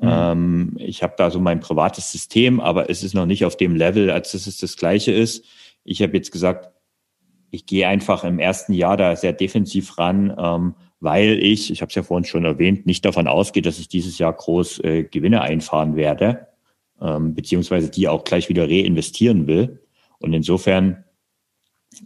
Mhm. 0.00 0.08
Ähm, 0.10 0.76
ich 0.78 1.02
habe 1.02 1.14
da 1.16 1.30
so 1.30 1.40
mein 1.40 1.60
privates 1.60 2.12
System, 2.12 2.60
aber 2.60 2.90
es 2.90 3.02
ist 3.02 3.14
noch 3.14 3.26
nicht 3.26 3.44
auf 3.44 3.56
dem 3.56 3.76
Level, 3.76 4.10
als 4.10 4.32
dass 4.32 4.46
es 4.46 4.58
das 4.58 4.76
gleiche 4.76 5.12
ist. 5.12 5.44
Ich 5.84 6.02
habe 6.02 6.16
jetzt 6.16 6.32
gesagt, 6.32 6.70
ich 7.50 7.66
gehe 7.66 7.88
einfach 7.88 8.24
im 8.24 8.38
ersten 8.38 8.72
Jahr 8.72 8.96
da 8.96 9.14
sehr 9.16 9.32
defensiv 9.32 9.98
ran, 9.98 10.34
ähm, 10.38 10.74
weil 11.00 11.38
ich, 11.38 11.70
ich 11.70 11.80
habe 11.80 11.90
es 11.90 11.94
ja 11.94 12.02
vorhin 12.02 12.24
schon 12.24 12.44
erwähnt, 12.44 12.86
nicht 12.86 13.04
davon 13.04 13.28
ausgehe, 13.28 13.62
dass 13.62 13.78
ich 13.78 13.88
dieses 13.88 14.18
Jahr 14.18 14.32
groß 14.32 14.80
äh, 14.80 15.04
Gewinne 15.04 15.42
einfahren 15.42 15.94
werde, 15.96 16.48
ähm, 17.00 17.34
beziehungsweise 17.34 17.90
die 17.90 18.08
auch 18.08 18.24
gleich 18.24 18.48
wieder 18.48 18.68
reinvestieren 18.68 19.46
will. 19.46 19.80
Und 20.18 20.32
insofern 20.32 21.04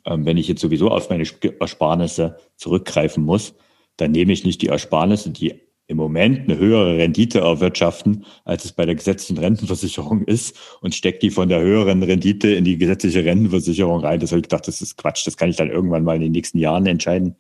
ähm, 0.05 0.25
wenn 0.25 0.37
ich 0.37 0.49
jetzt 0.49 0.61
sowieso 0.61 0.91
auf 0.91 1.11
meine 1.11 1.25
Ersparnisse 1.61 2.39
zurückgreifen 2.57 3.25
muss, 3.25 3.55
dann 3.97 4.13
nehme 4.13 4.33
ich 4.33 4.45
nicht 4.45 4.63
die 4.63 4.69
Ersparnisse, 4.69 5.31
die 5.31 5.61
im 5.91 5.97
Moment 5.97 6.49
eine 6.49 6.57
höhere 6.57 6.97
Rendite 6.97 7.41
erwirtschaften, 7.41 8.25
als 8.45 8.65
es 8.65 8.73
bei 8.73 8.87
der 8.87 8.95
gesetzlichen 8.95 9.39
Rentenversicherung 9.39 10.23
ist, 10.23 10.57
und 10.81 10.95
stecke 10.95 11.19
die 11.19 11.31
von 11.31 11.49
der 11.49 11.61
höheren 11.61 12.03
Rendite 12.03 12.49
in 12.49 12.65
die 12.65 12.79
gesetzliche 12.79 13.25
Rentenversicherung 13.25 14.01
rein. 14.01 14.21
Das 14.21 14.31
habe 14.31 14.39
ich 14.39 14.45
gedacht, 14.45 14.69
das 14.69 14.81
ist 14.81 14.97
Quatsch, 14.97 15.27
das 15.27 15.37
kann 15.37 15.51
ich 15.51 15.57
dann 15.57 15.71
irgendwann 15.71 16.05
mal 16.05 16.15
in 16.15 16.23
den 16.23 16.33
nächsten 16.33 16.59
Jahren 16.59 16.87
entscheiden. 16.87 17.37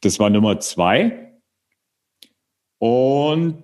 Das 0.00 0.18
war 0.18 0.30
Nummer 0.30 0.58
zwei. 0.58 1.38
Und 2.78 3.62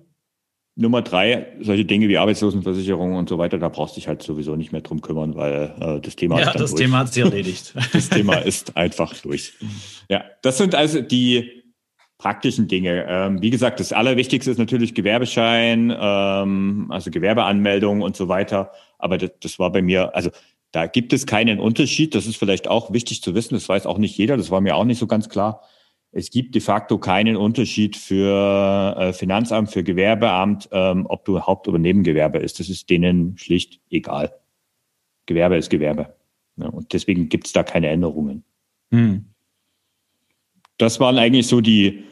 Nummer 0.77 1.01
drei, 1.01 1.47
solche 1.61 1.85
Dinge 1.85 2.09
wie 2.09 2.17
Arbeitslosenversicherung 2.17 3.15
und 3.15 3.29
so 3.29 3.37
weiter, 3.37 3.57
da 3.57 3.69
brauchst 3.69 3.95
du 3.95 3.99
dich 3.99 4.09
halt 4.09 4.21
sowieso 4.21 4.57
nicht 4.57 4.73
mehr 4.73 4.81
drum 4.81 5.01
kümmern, 5.01 5.35
weil 5.35 5.73
äh, 5.79 6.01
das 6.01 6.17
Thema 6.17 6.39
ja, 6.39 6.51
ist 6.51 6.59
das 6.59 6.71
durch. 6.71 6.81
Thema 6.81 6.99
hat 6.99 7.13
sich 7.13 7.23
erledigt. 7.23 7.73
das 7.93 8.09
Thema 8.09 8.35
ist 8.45 8.75
einfach 8.75 9.13
durch. 9.21 9.53
Ja, 10.09 10.25
das 10.41 10.57
sind 10.57 10.75
also 10.75 11.01
die 11.01 11.64
praktischen 12.25 12.67
Dinge. 12.67 13.05
Ähm, 13.07 13.41
wie 13.41 13.51
gesagt, 13.51 13.79
das 13.79 13.93
Allerwichtigste 13.93 14.49
ist 14.49 14.57
natürlich 14.57 14.95
Gewerbeschein, 14.95 15.95
ähm, 15.95 16.87
also 16.89 17.11
Gewerbeanmeldung 17.11 18.01
und 18.01 18.15
so 18.15 18.27
weiter. 18.27 18.71
Aber 18.97 19.19
das, 19.19 19.31
das 19.41 19.59
war 19.59 19.71
bei 19.71 19.83
mir, 19.83 20.15
also 20.15 20.31
da 20.71 20.87
gibt 20.87 21.13
es 21.13 21.27
keinen 21.27 21.59
Unterschied. 21.59 22.15
Das 22.15 22.25
ist 22.25 22.37
vielleicht 22.37 22.67
auch 22.67 22.91
wichtig 22.91 23.21
zu 23.21 23.35
wissen. 23.35 23.53
Das 23.53 23.69
weiß 23.69 23.85
auch 23.85 23.99
nicht 23.99 24.17
jeder. 24.17 24.37
Das 24.37 24.49
war 24.49 24.59
mir 24.59 24.75
auch 24.75 24.85
nicht 24.85 24.97
so 24.97 25.07
ganz 25.07 25.29
klar 25.29 25.61
es 26.17 26.29
gibt 26.29 26.55
de 26.55 26.61
facto 26.61 26.97
keinen 26.97 27.35
Unterschied 27.35 27.97
für 27.97 28.95
äh, 28.97 29.11
Finanzamt, 29.11 29.69
für 29.69 29.83
Gewerbeamt, 29.83 30.69
ähm, 30.71 31.05
ob 31.09 31.25
du 31.25 31.41
Haupt- 31.41 31.67
oder 31.67 31.77
Nebengewerbe 31.77 32.37
ist. 32.37 32.57
Das 32.61 32.69
ist 32.69 32.89
denen 32.89 33.37
schlicht 33.37 33.81
egal. 33.89 34.33
Gewerbe 35.25 35.57
ist 35.57 35.69
Gewerbe. 35.69 36.15
Ja, 36.55 36.67
und 36.67 36.93
deswegen 36.93 37.27
gibt 37.27 37.47
es 37.47 37.53
da 37.53 37.63
keine 37.63 37.89
Änderungen. 37.89 38.45
Hm. 38.91 39.25
Das 40.77 41.01
waren 41.01 41.17
eigentlich 41.17 41.47
so 41.47 41.59
die, 41.59 42.05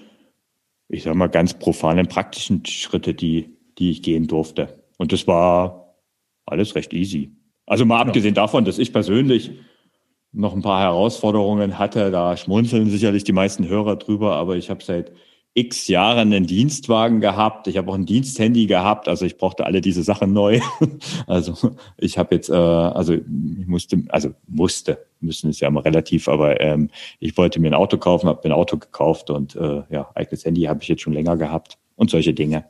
ich 0.89 1.03
sag 1.03 1.15
mal, 1.15 1.27
ganz 1.27 1.53
profanen 1.53 2.07
praktischen 2.07 2.65
Schritte, 2.65 3.13
die, 3.13 3.57
die 3.77 3.91
ich 3.91 4.01
gehen 4.01 4.27
durfte. 4.27 4.83
Und 4.97 5.11
das 5.11 5.27
war 5.27 5.95
alles 6.45 6.75
recht 6.75 6.93
easy. 6.93 7.31
Also 7.65 7.85
mal 7.85 8.01
abgesehen 8.01 8.33
davon, 8.33 8.65
dass 8.65 8.77
ich 8.77 8.91
persönlich 8.91 9.51
noch 10.33 10.53
ein 10.53 10.61
paar 10.61 10.81
Herausforderungen 10.81 11.77
hatte. 11.79 12.11
Da 12.11 12.35
schmunzeln 12.35 12.89
sicherlich 12.89 13.23
die 13.23 13.31
meisten 13.31 13.67
Hörer 13.67 13.95
drüber, 13.95 14.35
aber 14.35 14.57
ich 14.57 14.69
habe 14.69 14.83
seit 14.83 15.11
x 15.55 15.87
Jahren 15.87 16.33
einen 16.33 16.47
Dienstwagen 16.47 17.19
gehabt. 17.19 17.67
Ich 17.67 17.77
habe 17.77 17.91
auch 17.91 17.95
ein 17.95 18.05
Diensthandy 18.05 18.65
gehabt. 18.65 19.07
Also 19.07 19.25
ich 19.25 19.37
brauchte 19.37 19.65
alle 19.65 19.81
diese 19.81 20.01
Sachen 20.03 20.33
neu. 20.33 20.59
also 21.27 21.75
ich 21.97 22.17
habe 22.17 22.35
jetzt, 22.35 22.49
äh, 22.49 22.53
also 22.53 23.13
ich 23.13 23.67
musste, 23.67 24.03
also 24.09 24.33
musste, 24.47 25.05
müssen 25.19 25.49
ist 25.49 25.59
ja 25.59 25.67
immer 25.67 25.85
relativ, 25.85 26.27
aber 26.27 26.59
ähm, 26.59 26.89
ich 27.19 27.37
wollte 27.37 27.59
mir 27.59 27.67
ein 27.67 27.73
Auto 27.75 27.97
kaufen, 27.97 28.27
habe 28.27 28.41
mir 28.43 28.53
ein 28.53 28.59
Auto 28.59 28.77
gekauft 28.77 29.29
und 29.29 29.55
äh, 29.55 29.83
ja, 29.89 30.09
eigenes 30.15 30.43
Handy 30.43 30.63
habe 30.63 30.81
ich 30.81 30.87
jetzt 30.87 31.03
schon 31.03 31.13
länger 31.13 31.37
gehabt 31.37 31.77
und 31.95 32.09
solche 32.09 32.33
Dinge. 32.33 32.65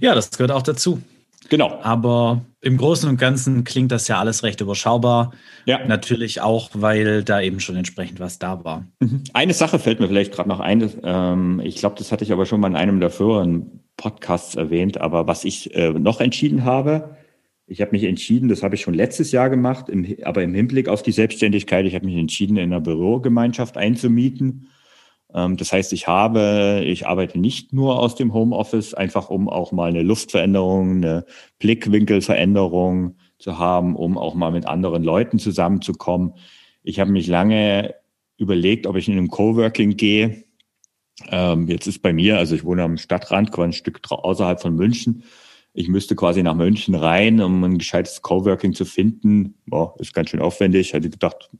Ja, 0.00 0.14
das 0.14 0.30
gehört 0.30 0.52
auch 0.52 0.62
dazu. 0.62 1.02
Genau. 1.48 1.78
Aber 1.82 2.42
im 2.60 2.76
Großen 2.76 3.08
und 3.08 3.18
Ganzen 3.18 3.64
klingt 3.64 3.92
das 3.92 4.08
ja 4.08 4.18
alles 4.18 4.42
recht 4.42 4.60
überschaubar. 4.60 5.32
Ja. 5.64 5.84
Natürlich 5.86 6.40
auch, 6.40 6.70
weil 6.74 7.22
da 7.24 7.40
eben 7.40 7.60
schon 7.60 7.76
entsprechend 7.76 8.20
was 8.20 8.38
da 8.38 8.64
war. 8.64 8.84
Mhm. 9.00 9.24
Eine 9.32 9.54
Sache 9.54 9.78
fällt 9.78 10.00
mir 10.00 10.08
vielleicht 10.08 10.32
gerade 10.32 10.48
noch 10.48 10.60
ein. 10.60 10.90
Ähm, 11.02 11.60
ich 11.64 11.76
glaube, 11.76 11.96
das 11.98 12.12
hatte 12.12 12.24
ich 12.24 12.32
aber 12.32 12.46
schon 12.46 12.60
mal 12.60 12.68
in 12.68 12.76
einem 12.76 13.00
der 13.00 13.10
früheren 13.10 13.80
Podcasts 13.96 14.54
erwähnt. 14.54 15.00
Aber 15.00 15.26
was 15.26 15.44
ich 15.44 15.74
äh, 15.74 15.90
noch 15.90 16.20
entschieden 16.20 16.64
habe, 16.64 17.16
ich 17.66 17.80
habe 17.80 17.92
mich 17.92 18.04
entschieden, 18.04 18.48
das 18.48 18.62
habe 18.62 18.74
ich 18.74 18.80
schon 18.80 18.94
letztes 18.94 19.30
Jahr 19.30 19.50
gemacht, 19.50 19.86
aber 20.24 20.42
im 20.42 20.54
Hinblick 20.54 20.88
auf 20.88 21.02
die 21.02 21.12
Selbstständigkeit, 21.12 21.84
ich 21.84 21.94
habe 21.94 22.06
mich 22.06 22.16
entschieden, 22.16 22.56
in 22.56 22.72
einer 22.72 22.80
Bürogemeinschaft 22.80 23.76
einzumieten 23.76 24.68
das 25.30 25.72
heißt, 25.72 25.92
ich 25.92 26.08
habe, 26.08 26.82
ich 26.86 27.06
arbeite 27.06 27.38
nicht 27.38 27.72
nur 27.72 27.98
aus 27.98 28.14
dem 28.14 28.32
Homeoffice, 28.32 28.94
einfach 28.94 29.28
um 29.28 29.48
auch 29.48 29.72
mal 29.72 29.90
eine 29.90 30.02
Luftveränderung, 30.02 30.96
eine 30.96 31.26
Blickwinkelveränderung 31.58 33.16
zu 33.38 33.58
haben, 33.58 33.94
um 33.94 34.16
auch 34.16 34.34
mal 34.34 34.50
mit 34.50 34.66
anderen 34.66 35.04
Leuten 35.04 35.38
zusammenzukommen. 35.38 36.34
Ich 36.82 36.98
habe 36.98 37.12
mich 37.12 37.26
lange 37.26 37.94
überlegt, 38.38 38.86
ob 38.86 38.96
ich 38.96 39.08
in 39.08 39.18
einem 39.18 39.28
Coworking 39.28 39.96
gehe. 39.96 40.44
Ähm, 41.28 41.68
jetzt 41.68 41.86
ist 41.86 42.00
bei 42.00 42.12
mir, 42.12 42.38
also 42.38 42.54
ich 42.54 42.64
wohne 42.64 42.82
am 42.84 42.96
Stadtrand, 42.96 43.52
quasi 43.52 43.68
ein 43.68 43.72
Stück 43.72 44.00
außerhalb 44.10 44.60
von 44.60 44.74
München. 44.74 45.24
Ich 45.74 45.88
müsste 45.88 46.16
quasi 46.16 46.42
nach 46.42 46.54
München 46.54 46.94
rein, 46.94 47.40
um 47.40 47.62
ein 47.64 47.78
gescheites 47.78 48.22
Coworking 48.22 48.72
zu 48.72 48.84
finden. 48.84 49.54
Boah, 49.66 49.94
ist 49.98 50.14
ganz 50.14 50.30
schön 50.30 50.40
aufwendig. 50.40 50.92
Hätte 50.92 51.10
gedacht, 51.10 51.50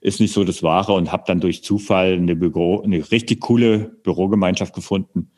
ist 0.00 0.20
nicht 0.20 0.32
so 0.32 0.44
das 0.44 0.62
Wahre 0.62 0.92
und 0.94 1.12
habe 1.12 1.24
dann 1.26 1.40
durch 1.40 1.62
Zufall 1.62 2.14
eine, 2.14 2.36
Büro, 2.36 2.80
eine 2.80 3.10
richtig 3.10 3.40
coole 3.40 3.78
Bürogemeinschaft 4.02 4.74
gefunden, 4.74 5.30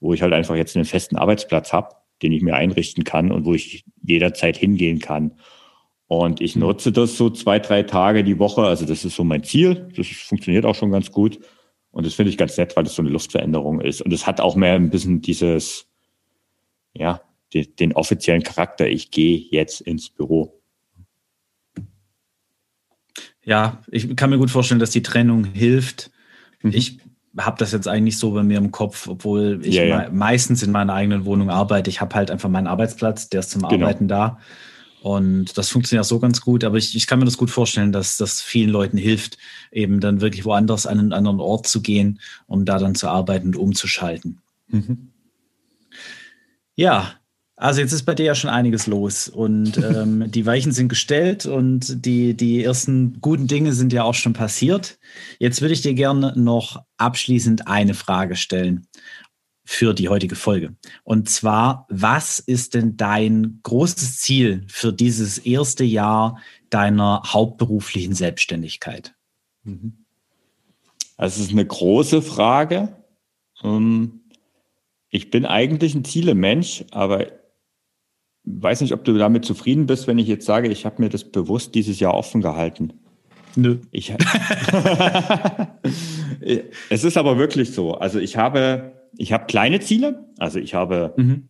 wo 0.00 0.12
ich 0.12 0.22
halt 0.22 0.32
einfach 0.32 0.56
jetzt 0.56 0.76
einen 0.76 0.84
festen 0.84 1.16
Arbeitsplatz 1.16 1.72
habe, 1.72 1.94
den 2.22 2.32
ich 2.32 2.42
mir 2.42 2.54
einrichten 2.54 3.04
kann 3.04 3.30
und 3.30 3.44
wo 3.44 3.54
ich 3.54 3.84
jederzeit 4.02 4.56
hingehen 4.56 4.98
kann. 4.98 5.36
Und 6.08 6.40
ich 6.40 6.56
mhm. 6.56 6.62
nutze 6.62 6.90
das 6.90 7.16
so 7.16 7.30
zwei, 7.30 7.60
drei 7.60 7.84
Tage 7.84 8.24
die 8.24 8.40
Woche. 8.40 8.62
Also 8.62 8.84
das 8.84 9.04
ist 9.04 9.14
so 9.14 9.22
mein 9.22 9.44
Ziel. 9.44 9.88
Das 9.96 10.08
funktioniert 10.08 10.64
auch 10.64 10.74
schon 10.74 10.90
ganz 10.90 11.12
gut. 11.12 11.38
Und 11.92 12.04
das 12.04 12.14
finde 12.14 12.30
ich 12.30 12.36
ganz 12.36 12.56
nett, 12.56 12.76
weil 12.76 12.84
das 12.84 12.96
so 12.96 13.02
eine 13.02 13.10
Luftveränderung 13.10 13.80
ist. 13.80 14.02
Und 14.02 14.12
es 14.12 14.26
hat 14.26 14.40
auch 14.40 14.56
mehr 14.56 14.74
ein 14.74 14.90
bisschen 14.90 15.20
dieses, 15.20 15.88
ja, 16.94 17.20
den, 17.54 17.76
den 17.76 17.92
offiziellen 17.92 18.42
Charakter. 18.42 18.88
Ich 18.88 19.12
gehe 19.12 19.38
jetzt 19.38 19.80
ins 19.80 20.10
Büro. 20.10 20.59
Ja, 23.50 23.78
ich 23.90 24.14
kann 24.14 24.30
mir 24.30 24.38
gut 24.38 24.52
vorstellen, 24.52 24.78
dass 24.78 24.90
die 24.90 25.02
Trennung 25.02 25.42
hilft. 25.42 26.12
Mhm. 26.62 26.70
Ich 26.72 26.98
habe 27.36 27.58
das 27.58 27.72
jetzt 27.72 27.88
eigentlich 27.88 28.16
so 28.16 28.30
bei 28.30 28.44
mir 28.44 28.58
im 28.58 28.70
Kopf, 28.70 29.08
obwohl 29.08 29.58
ich 29.64 29.74
ja, 29.74 29.82
ja. 29.82 29.98
Me 29.98 30.10
meistens 30.12 30.62
in 30.62 30.70
meiner 30.70 30.94
eigenen 30.94 31.24
Wohnung 31.24 31.50
arbeite. 31.50 31.90
Ich 31.90 32.00
habe 32.00 32.14
halt 32.14 32.30
einfach 32.30 32.48
meinen 32.48 32.68
Arbeitsplatz, 32.68 33.28
der 33.28 33.40
ist 33.40 33.50
zum 33.50 33.62
genau. 33.62 33.86
Arbeiten 33.86 34.06
da. 34.06 34.38
Und 35.02 35.58
das 35.58 35.68
funktioniert 35.68 36.04
auch 36.04 36.08
so 36.08 36.20
ganz 36.20 36.40
gut. 36.42 36.62
Aber 36.62 36.76
ich, 36.76 36.94
ich 36.94 37.08
kann 37.08 37.18
mir 37.18 37.24
das 37.24 37.38
gut 37.38 37.50
vorstellen, 37.50 37.90
dass 37.90 38.16
das 38.18 38.40
vielen 38.40 38.70
Leuten 38.70 38.96
hilft, 38.96 39.36
eben 39.72 39.98
dann 39.98 40.20
wirklich 40.20 40.44
woanders 40.44 40.86
an 40.86 41.00
einen 41.00 41.12
anderen 41.12 41.40
Ort 41.40 41.66
zu 41.66 41.82
gehen, 41.82 42.20
um 42.46 42.64
da 42.64 42.78
dann 42.78 42.94
zu 42.94 43.08
arbeiten 43.08 43.48
und 43.48 43.56
umzuschalten. 43.56 44.38
Mhm. 44.68 45.08
Ja, 46.76 47.14
also 47.60 47.82
jetzt 47.82 47.92
ist 47.92 48.04
bei 48.04 48.14
dir 48.14 48.24
ja 48.24 48.34
schon 48.34 48.48
einiges 48.48 48.86
los 48.86 49.28
und 49.28 49.76
ähm, 49.84 50.30
die 50.30 50.46
Weichen 50.46 50.72
sind 50.72 50.88
gestellt 50.88 51.44
und 51.44 52.06
die, 52.06 52.34
die 52.34 52.64
ersten 52.64 53.20
guten 53.20 53.46
Dinge 53.46 53.74
sind 53.74 53.92
ja 53.92 54.04
auch 54.04 54.14
schon 54.14 54.32
passiert. 54.32 54.98
Jetzt 55.38 55.60
würde 55.60 55.74
ich 55.74 55.82
dir 55.82 55.92
gerne 55.92 56.32
noch 56.36 56.82
abschließend 56.96 57.68
eine 57.68 57.92
Frage 57.92 58.36
stellen 58.36 58.86
für 59.64 59.92
die 59.92 60.08
heutige 60.08 60.36
Folge. 60.36 60.74
Und 61.04 61.28
zwar, 61.28 61.86
was 61.90 62.38
ist 62.38 62.72
denn 62.72 62.96
dein 62.96 63.60
großes 63.62 64.18
Ziel 64.20 64.64
für 64.68 64.92
dieses 64.92 65.36
erste 65.36 65.84
Jahr 65.84 66.40
deiner 66.70 67.22
hauptberuflichen 67.26 68.14
Selbstständigkeit? 68.14 69.14
Mhm. 69.64 70.06
Also 71.18 71.42
es 71.42 71.48
ist 71.48 71.52
eine 71.52 71.66
große 71.66 72.22
Frage. 72.22 72.96
Ähm, 73.62 74.22
ich 75.10 75.30
bin 75.30 75.44
eigentlich 75.44 75.94
ein 75.94 76.04
Zielemensch, 76.04 76.86
aber 76.90 77.39
weiß 78.58 78.80
nicht, 78.80 78.92
ob 78.92 79.04
du 79.04 79.16
damit 79.16 79.44
zufrieden 79.44 79.86
bist, 79.86 80.06
wenn 80.06 80.18
ich 80.18 80.26
jetzt 80.26 80.46
sage, 80.46 80.68
ich 80.68 80.86
habe 80.86 81.02
mir 81.02 81.08
das 81.08 81.24
bewusst 81.24 81.74
dieses 81.74 82.00
Jahr 82.00 82.14
offen 82.14 82.40
gehalten. 82.40 82.92
Nö. 83.56 83.78
Ich, 83.90 84.12
es 86.90 87.04
ist 87.04 87.16
aber 87.16 87.38
wirklich 87.38 87.72
so. 87.72 87.94
Also 87.94 88.18
ich 88.18 88.36
habe, 88.36 88.92
ich 89.16 89.32
habe 89.32 89.46
kleine 89.46 89.80
Ziele. 89.80 90.26
Also 90.38 90.58
ich 90.58 90.74
habe 90.74 91.14
mhm. 91.16 91.48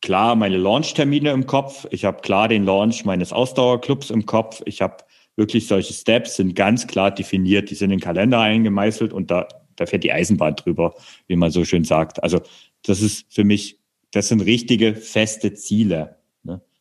klar 0.00 0.36
meine 0.36 0.58
Launch-Termine 0.58 1.30
im 1.30 1.46
Kopf. 1.46 1.86
Ich 1.90 2.04
habe 2.04 2.20
klar 2.20 2.48
den 2.48 2.64
Launch 2.64 3.04
meines 3.04 3.32
Ausdauerclubs 3.32 4.10
im 4.10 4.26
Kopf. 4.26 4.62
Ich 4.64 4.80
habe 4.80 4.98
wirklich 5.36 5.66
solche 5.66 5.92
Steps, 5.92 6.36
sind 6.36 6.54
ganz 6.54 6.86
klar 6.86 7.10
definiert. 7.10 7.70
Die 7.70 7.74
sind 7.74 7.90
in 7.90 7.98
den 7.98 8.04
Kalender 8.04 8.40
eingemeißelt 8.40 9.12
und 9.12 9.30
da, 9.30 9.48
da 9.76 9.86
fährt 9.86 10.04
die 10.04 10.12
Eisenbahn 10.12 10.54
drüber, 10.56 10.94
wie 11.26 11.36
man 11.36 11.50
so 11.50 11.64
schön 11.64 11.84
sagt. 11.84 12.22
Also 12.22 12.40
das 12.82 13.02
ist 13.02 13.26
für 13.28 13.44
mich, 13.44 13.78
das 14.12 14.28
sind 14.28 14.40
richtige 14.40 14.94
feste 14.94 15.54
Ziele. 15.54 16.19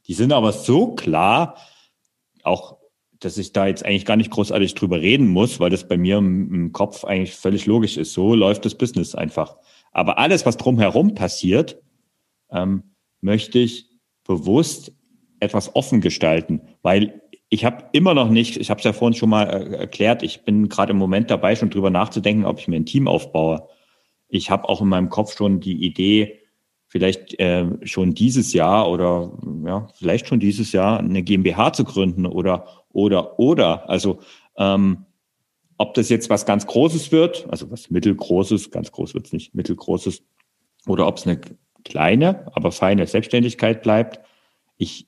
Die 0.09 0.15
sind 0.15 0.33
aber 0.33 0.51
so 0.51 0.95
klar, 0.95 1.55
auch 2.43 2.79
dass 3.19 3.37
ich 3.37 3.53
da 3.53 3.67
jetzt 3.67 3.85
eigentlich 3.85 4.05
gar 4.05 4.15
nicht 4.15 4.31
großartig 4.31 4.73
drüber 4.75 5.01
reden 5.01 5.27
muss, 5.27 5.59
weil 5.59 5.69
das 5.69 5.87
bei 5.87 5.97
mir 5.97 6.17
im, 6.17 6.53
im 6.53 6.71
Kopf 6.71 7.03
eigentlich 7.03 7.35
völlig 7.35 7.65
logisch 7.65 7.97
ist. 7.97 8.13
So 8.13 8.33
läuft 8.33 8.65
das 8.65 8.75
Business 8.75 9.13
einfach. 9.13 9.57
Aber 9.91 10.17
alles, 10.17 10.45
was 10.45 10.57
drumherum 10.57 11.15
passiert, 11.15 11.81
ähm, 12.49 12.83
möchte 13.21 13.59
ich 13.59 13.89
bewusst 14.23 14.93
etwas 15.39 15.75
offen 15.75 16.01
gestalten, 16.01 16.61
weil 16.81 17.21
ich 17.49 17.65
habe 17.65 17.85
immer 17.91 18.13
noch 18.13 18.29
nicht, 18.29 18.57
ich 18.57 18.69
habe 18.69 18.79
es 18.79 18.85
ja 18.85 18.93
vorhin 18.93 19.17
schon 19.17 19.29
mal 19.29 19.43
äh, 19.43 19.75
erklärt, 19.75 20.23
ich 20.23 20.43
bin 20.43 20.69
gerade 20.69 20.91
im 20.91 20.97
Moment 20.97 21.29
dabei, 21.29 21.55
schon 21.55 21.69
drüber 21.71 21.89
nachzudenken, 21.89 22.45
ob 22.45 22.59
ich 22.59 22.67
mir 22.67 22.77
ein 22.77 22.85
Team 22.85 23.07
aufbaue. 23.07 23.67
Ich 24.27 24.49
habe 24.49 24.69
auch 24.69 24.81
in 24.81 24.87
meinem 24.87 25.09
Kopf 25.09 25.35
schon 25.35 25.59
die 25.59 25.83
Idee, 25.85 26.38
vielleicht 26.89 27.39
äh, 27.39 27.65
schon 27.83 28.13
dieses 28.13 28.51
Jahr 28.51 28.89
oder 28.89 29.31
ja, 29.65 29.87
vielleicht 29.95 30.27
schon 30.27 30.39
dieses 30.39 30.73
Jahr 30.73 30.99
eine 30.99 31.23
GmbH 31.23 31.71
zu 31.71 31.85
gründen 31.85 32.25
oder 32.25 32.65
oder 32.91 33.39
oder. 33.39 33.89
Also 33.89 34.19
ähm, 34.57 35.05
ob 35.77 35.93
das 35.93 36.09
jetzt 36.09 36.29
was 36.29 36.45
ganz 36.45 36.67
Großes 36.67 37.13
wird, 37.13 37.47
also 37.49 37.71
was 37.71 37.89
mittelgroßes, 37.89 38.69
ganz 38.69 38.91
groß 38.91 39.13
wird 39.13 39.27
es 39.27 39.33
nicht, 39.33 39.55
mittelgroßes, 39.55 40.23
oder 40.87 41.07
ob 41.07 41.17
es 41.17 41.25
eine 41.25 41.39
kleine, 41.85 42.51
aber 42.53 42.71
feine 42.73 43.07
Selbstständigkeit 43.07 43.81
bleibt. 43.81 44.19
Ich, 44.77 45.07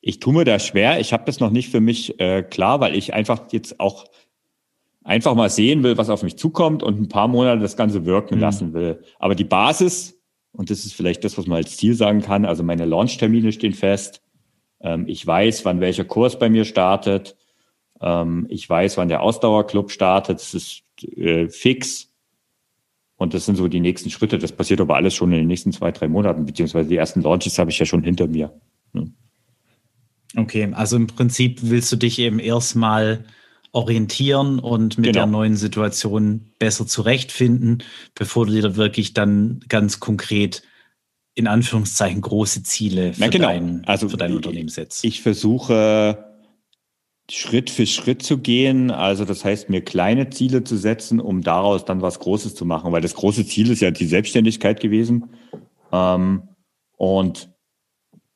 ich 0.00 0.20
tue 0.20 0.32
mir 0.32 0.44
da 0.44 0.60
schwer. 0.60 1.00
Ich 1.00 1.12
habe 1.12 1.24
das 1.26 1.40
noch 1.40 1.50
nicht 1.50 1.70
für 1.70 1.80
mich 1.80 2.20
äh, 2.20 2.42
klar, 2.42 2.80
weil 2.80 2.94
ich 2.94 3.14
einfach 3.14 3.50
jetzt 3.50 3.80
auch 3.80 4.04
einfach 5.02 5.34
mal 5.34 5.50
sehen 5.50 5.82
will, 5.82 5.96
was 5.96 6.10
auf 6.10 6.22
mich 6.22 6.36
zukommt 6.36 6.84
und 6.84 7.00
ein 7.00 7.08
paar 7.08 7.26
Monate 7.26 7.60
das 7.60 7.76
Ganze 7.76 8.04
wirken 8.04 8.36
mhm. 8.36 8.40
lassen 8.40 8.72
will. 8.74 9.02
Aber 9.18 9.34
die 9.34 9.44
Basis, 9.44 10.19
und 10.52 10.70
das 10.70 10.84
ist 10.84 10.94
vielleicht 10.94 11.24
das, 11.24 11.38
was 11.38 11.46
man 11.46 11.58
als 11.58 11.76
Ziel 11.76 11.94
sagen 11.94 12.22
kann, 12.22 12.44
also 12.44 12.62
meine 12.62 12.84
Launchtermine 12.84 13.52
stehen 13.52 13.72
fest. 13.72 14.22
Ähm, 14.80 15.06
ich 15.06 15.26
weiß, 15.26 15.64
wann 15.64 15.80
welcher 15.80 16.04
Kurs 16.04 16.38
bei 16.38 16.48
mir 16.48 16.64
startet. 16.64 17.36
Ähm, 18.00 18.46
ich 18.48 18.68
weiß, 18.68 18.96
wann 18.96 19.08
der 19.08 19.22
Ausdauerclub 19.22 19.90
startet. 19.90 20.38
Das 20.38 20.54
ist 20.54 20.82
äh, 21.16 21.48
fix. 21.48 22.08
Und 23.16 23.34
das 23.34 23.44
sind 23.44 23.56
so 23.56 23.68
die 23.68 23.80
nächsten 23.80 24.10
Schritte. 24.10 24.38
Das 24.38 24.52
passiert 24.52 24.80
aber 24.80 24.96
alles 24.96 25.14
schon 25.14 25.30
in 25.32 25.38
den 25.38 25.46
nächsten 25.46 25.72
zwei, 25.72 25.92
drei 25.92 26.08
Monaten, 26.08 26.46
beziehungsweise 26.46 26.88
die 26.88 26.96
ersten 26.96 27.20
Launches 27.20 27.58
habe 27.58 27.70
ich 27.70 27.78
ja 27.78 27.86
schon 27.86 28.02
hinter 28.02 28.26
mir. 28.26 28.58
Hm. 28.94 29.14
Okay, 30.36 30.72
also 30.72 30.96
im 30.96 31.06
Prinzip 31.06 31.58
willst 31.62 31.92
du 31.92 31.96
dich 31.96 32.18
eben 32.18 32.38
erstmal 32.38 33.24
orientieren 33.72 34.58
und 34.58 34.98
mit 34.98 35.06
genau. 35.06 35.20
der 35.20 35.26
neuen 35.26 35.56
Situation 35.56 36.52
besser 36.58 36.86
zurechtfinden, 36.86 37.82
bevor 38.14 38.46
du 38.46 38.52
dir 38.52 38.76
wirklich 38.76 39.14
dann 39.14 39.60
ganz 39.68 40.00
konkret 40.00 40.62
in 41.34 41.46
Anführungszeichen 41.46 42.20
große 42.20 42.62
Ziele 42.64 43.14
für, 43.14 43.28
genau. 43.28 43.48
dein, 43.48 43.84
also 43.86 44.08
für 44.08 44.16
dein 44.16 44.34
Unternehmen 44.34 44.68
setzt. 44.68 45.04
Ich 45.04 45.22
versuche 45.22 46.30
Schritt 47.30 47.70
für 47.70 47.86
Schritt 47.86 48.22
zu 48.22 48.38
gehen. 48.38 48.90
Also 48.90 49.24
das 49.24 49.44
heißt, 49.44 49.70
mir 49.70 49.82
kleine 49.82 50.30
Ziele 50.30 50.64
zu 50.64 50.76
setzen, 50.76 51.20
um 51.20 51.42
daraus 51.42 51.84
dann 51.84 52.02
was 52.02 52.18
Großes 52.18 52.54
zu 52.54 52.64
machen, 52.64 52.92
weil 52.92 53.02
das 53.02 53.14
große 53.14 53.46
Ziel 53.46 53.70
ist 53.70 53.80
ja 53.80 53.90
die 53.90 54.06
Selbstständigkeit 54.06 54.80
gewesen. 54.80 55.30
Ähm, 55.92 56.42
und 56.96 57.50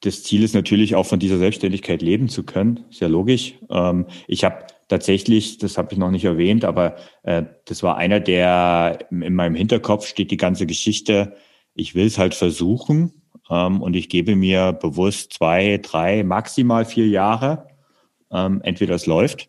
das 0.00 0.22
Ziel 0.22 0.42
ist 0.42 0.54
natürlich 0.54 0.94
auch 0.94 1.06
von 1.06 1.18
dieser 1.18 1.38
Selbstständigkeit 1.38 2.02
leben 2.02 2.28
zu 2.28 2.44
können. 2.44 2.84
Ist 2.90 3.00
ja 3.00 3.08
logisch. 3.08 3.54
Ähm, 3.70 4.06
ich 4.28 4.44
habe 4.44 4.66
tatsächlich, 4.94 5.58
das 5.58 5.76
habe 5.76 5.92
ich 5.92 5.98
noch 5.98 6.12
nicht 6.12 6.24
erwähnt, 6.24 6.64
aber 6.64 6.94
äh, 7.24 7.42
das 7.64 7.82
war 7.82 7.96
einer 7.96 8.20
der 8.20 9.00
in 9.10 9.34
meinem 9.34 9.56
Hinterkopf 9.56 10.06
steht 10.06 10.30
die 10.30 10.36
ganze 10.36 10.66
Geschichte. 10.66 11.34
Ich 11.74 11.96
will 11.96 12.06
es 12.06 12.16
halt 12.16 12.32
versuchen 12.34 13.22
ähm, 13.50 13.82
und 13.82 13.96
ich 13.96 14.08
gebe 14.08 14.36
mir 14.36 14.72
bewusst 14.72 15.32
zwei, 15.32 15.78
drei, 15.78 16.22
maximal 16.22 16.84
vier 16.84 17.08
Jahre 17.08 17.66
ähm, 18.30 18.60
entweder 18.62 18.94
es 18.94 19.06
läuft 19.06 19.48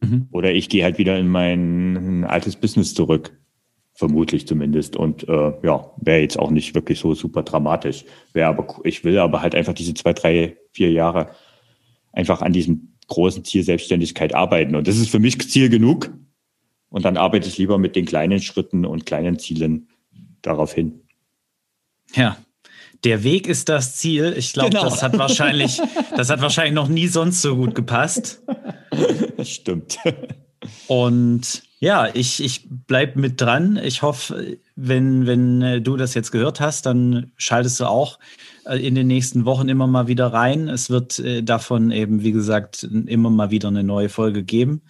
mhm. 0.00 0.28
oder 0.30 0.52
ich 0.52 0.68
gehe 0.68 0.84
halt 0.84 0.98
wieder 0.98 1.18
in 1.18 1.28
mein 1.28 2.26
altes 2.26 2.56
Business 2.56 2.92
zurück. 2.92 3.34
Vermutlich 3.94 4.46
zumindest. 4.46 4.94
Und 4.94 5.26
äh, 5.28 5.52
ja, 5.62 5.90
wäre 5.96 6.20
jetzt 6.20 6.38
auch 6.38 6.50
nicht 6.50 6.74
wirklich 6.74 6.98
so 6.98 7.14
super 7.14 7.42
dramatisch. 7.42 8.04
Wäre 8.34 8.48
aber, 8.48 8.78
ich 8.84 9.04
will 9.04 9.18
aber 9.18 9.40
halt 9.40 9.54
einfach 9.54 9.74
diese 9.74 9.94
zwei, 9.94 10.12
drei, 10.12 10.56
vier 10.72 10.90
Jahre 10.92 11.30
einfach 12.12 12.42
an 12.42 12.52
diesem 12.52 12.89
großen 13.10 13.44
Ziel 13.44 13.62
Selbstständigkeit 13.62 14.34
arbeiten. 14.34 14.74
Und 14.74 14.88
das 14.88 14.96
ist 14.96 15.10
für 15.10 15.18
mich 15.18 15.38
Ziel 15.50 15.68
genug. 15.68 16.10
Und 16.88 17.04
dann 17.04 17.16
arbeite 17.16 17.46
ich 17.48 17.58
lieber 17.58 17.78
mit 17.78 17.94
den 17.94 18.06
kleinen 18.06 18.40
Schritten 18.40 18.86
und 18.86 19.06
kleinen 19.06 19.38
Zielen 19.38 19.88
darauf 20.42 20.72
hin. 20.72 21.02
Ja, 22.14 22.36
der 23.04 23.22
Weg 23.22 23.46
ist 23.46 23.68
das 23.68 23.96
Ziel. 23.96 24.34
Ich 24.36 24.52
glaube, 24.52 24.70
genau. 24.70 24.84
das 24.84 25.02
hat 25.02 25.16
wahrscheinlich, 25.16 25.80
das 26.16 26.30
hat 26.30 26.40
wahrscheinlich 26.40 26.74
noch 26.74 26.88
nie 26.88 27.06
sonst 27.06 27.42
so 27.42 27.56
gut 27.56 27.74
gepasst. 27.74 28.42
Das 29.36 29.48
stimmt. 29.48 29.98
Und 30.88 31.62
ja, 31.78 32.08
ich, 32.12 32.42
ich 32.42 32.66
bleib 32.68 33.16
mit 33.16 33.40
dran. 33.40 33.80
Ich 33.82 34.02
hoffe, 34.02 34.58
wenn, 34.76 35.26
wenn 35.26 35.62
äh, 35.62 35.80
du 35.80 35.96
das 35.96 36.14
jetzt 36.14 36.30
gehört 36.30 36.60
hast, 36.60 36.84
dann 36.86 37.32
schaltest 37.36 37.80
du 37.80 37.86
auch 37.86 38.18
in 38.78 38.94
den 38.94 39.06
nächsten 39.06 39.44
Wochen 39.44 39.68
immer 39.68 39.86
mal 39.86 40.06
wieder 40.06 40.32
rein. 40.32 40.68
Es 40.68 40.90
wird 40.90 41.18
äh, 41.18 41.42
davon 41.42 41.90
eben, 41.90 42.22
wie 42.22 42.32
gesagt, 42.32 42.82
immer 42.82 43.30
mal 43.30 43.50
wieder 43.50 43.68
eine 43.68 43.84
neue 43.84 44.08
Folge 44.08 44.42
geben. 44.42 44.82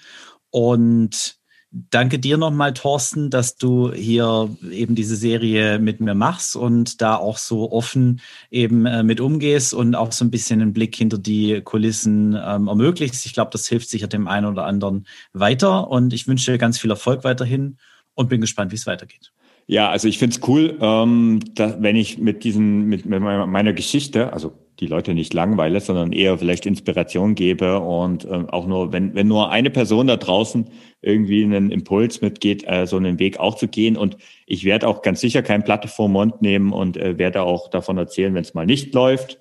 Und 0.51 1.41
Danke 1.73 2.19
dir 2.19 2.37
nochmal, 2.37 2.75
Thorsten, 2.75 3.31
dass 3.31 3.55
du 3.55 3.93
hier 3.93 4.51
eben 4.73 4.97
diese 4.97 5.15
Serie 5.15 5.79
mit 5.79 6.01
mir 6.01 6.17
machst 6.17 6.57
und 6.57 7.01
da 7.01 7.15
auch 7.15 7.39
so 7.39 7.71
offen 7.71 8.21
eben 8.51 8.87
äh, 8.87 9.05
mit 9.05 9.21
umgehst 9.21 9.73
und 9.73 9.95
auch 9.95 10.11
so 10.11 10.25
ein 10.25 10.33
bisschen 10.33 10.61
einen 10.61 10.73
Blick 10.73 10.97
hinter 10.97 11.17
die 11.17 11.61
Kulissen 11.61 12.33
ähm, 12.33 12.67
ermöglichst. 12.67 13.25
Ich 13.25 13.35
glaube, 13.35 13.53
das 13.53 13.69
hilft 13.69 13.89
sicher 13.89 14.09
dem 14.09 14.27
einen 14.27 14.47
oder 14.47 14.65
anderen 14.65 15.07
weiter 15.33 15.89
und 15.89 16.13
ich 16.13 16.27
wünsche 16.27 16.51
dir 16.51 16.59
ganz 16.59 16.77
viel 16.77 16.91
Erfolg 16.91 17.23
weiterhin 17.23 17.77
und 18.15 18.29
bin 18.29 18.41
gespannt, 18.41 18.73
wie 18.73 18.77
es 18.77 18.89
weitergeht. 18.89 19.31
Ja, 19.71 19.89
also 19.89 20.09
ich 20.09 20.19
finde 20.19 20.35
es 20.35 20.49
cool, 20.49 20.77
ähm, 20.81 21.39
dass, 21.55 21.81
wenn 21.81 21.95
ich 21.95 22.19
mit 22.19 22.43
diesen, 22.43 22.87
mit, 22.87 23.07
mit 23.07 23.21
meiner 23.21 23.73
Geschichte, 23.73 24.33
also 24.33 24.53
die 24.81 24.89
Leute 24.89 25.15
nicht 25.15 25.33
langweile, 25.33 25.79
sondern 25.79 26.11
eher 26.11 26.37
vielleicht 26.39 26.67
Inspiration 26.67 27.37
gebe 27.37 27.79
und 27.79 28.25
äh, 28.25 28.47
auch 28.49 28.67
nur, 28.67 28.93
wenn, 28.93 29.15
wenn 29.15 29.29
nur 29.29 29.53
eine 29.53 29.71
Person 29.71 30.09
da 30.09 30.17
draußen 30.17 30.69
irgendwie 31.03 31.45
einen 31.45 31.71
Impuls 31.71 32.21
mitgeht, 32.21 32.65
äh, 32.67 32.85
so 32.89 32.97
einen 32.97 33.21
Weg 33.21 33.39
auch 33.39 33.55
zu 33.55 33.69
gehen. 33.69 33.97
Und 33.97 34.17
ich 34.45 34.65
werde 34.65 34.89
auch 34.89 35.03
ganz 35.03 35.21
sicher 35.21 35.41
kein 35.41 35.63
Platte 35.63 35.87
vor 35.87 36.09
Mund 36.09 36.43
nehmen 36.43 36.73
und 36.73 36.97
äh, 36.97 37.17
werde 37.17 37.43
auch 37.43 37.71
davon 37.71 37.97
erzählen, 37.97 38.35
wenn 38.35 38.43
es 38.43 38.55
mal 38.55 38.67
nicht 38.67 38.93
läuft. 38.93 39.39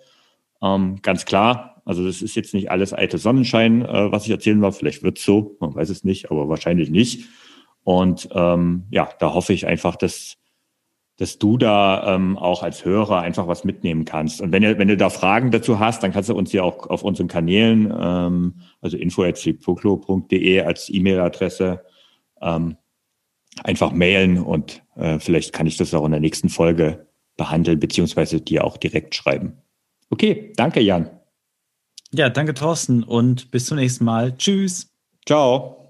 Ähm, 0.62 0.98
ganz 1.02 1.26
klar. 1.26 1.82
Also 1.86 2.06
das 2.06 2.22
ist 2.22 2.36
jetzt 2.36 2.54
nicht 2.54 2.70
alles 2.70 2.94
alte 2.94 3.18
Sonnenschein, 3.18 3.84
äh, 3.84 4.12
was 4.12 4.26
ich 4.26 4.30
erzählen 4.30 4.62
war. 4.62 4.74
Vielleicht 4.74 5.02
wird's 5.02 5.26
so, 5.26 5.58
man 5.60 5.74
weiß 5.74 5.90
es 5.90 6.04
nicht, 6.04 6.30
aber 6.30 6.50
wahrscheinlich 6.50 6.92
nicht. 6.92 7.26
Und 7.84 8.30
ähm, 8.34 8.86
ja, 8.92 9.10
da 9.20 9.34
hoffe 9.34 9.54
ich 9.54 9.68
einfach, 9.68 9.96
dass 9.96 10.40
dass 11.20 11.38
du 11.38 11.58
da 11.58 12.16
ähm, 12.16 12.38
auch 12.38 12.64
als 12.64 12.86
Hörer 12.86 13.20
einfach 13.20 13.46
was 13.46 13.66
mitnehmen 13.66 14.06
kannst. 14.06 14.40
Und 14.40 14.54
wenn 14.54 14.64
du, 14.64 14.78
wenn 14.78 14.88
du 14.88 14.96
da 14.96 15.10
Fragen 15.10 15.52
dazu 15.52 15.78
hast, 15.78 16.02
dann 16.02 16.14
kannst 16.14 16.30
du 16.30 16.34
uns 16.34 16.54
ja 16.54 16.64
auch 16.64 16.90
auf 16.90 17.04
unseren 17.04 17.28
Kanälen, 17.28 17.94
ähm, 18.00 18.62
also 18.80 18.96
info.flipfoklo.de 18.96 20.62
als 20.62 20.90
E-Mail-Adresse 20.90 21.84
ähm, 22.42 22.78
einfach 23.66 23.92
mailen 23.92 24.38
und 24.42 24.82
äh, 24.96 25.20
vielleicht 25.20 25.52
kann 25.52 25.68
ich 25.68 25.76
das 25.76 25.94
auch 25.94 26.06
in 26.06 26.12
der 26.12 26.22
nächsten 26.22 26.48
Folge 26.48 27.08
behandeln, 27.36 27.82
beziehungsweise 27.82 28.40
dir 28.40 28.64
auch 28.64 28.78
direkt 28.78 29.14
schreiben. 29.14 29.58
Okay, 30.10 30.54
danke 30.56 30.80
Jan. 30.80 31.10
Ja, 32.12 32.30
danke 32.30 32.54
Thorsten 32.54 33.04
und 33.04 33.52
bis 33.52 33.66
zum 33.66 33.78
nächsten 33.78 34.06
Mal. 34.06 34.38
Tschüss. 34.38 34.90
Ciao. 35.26 35.90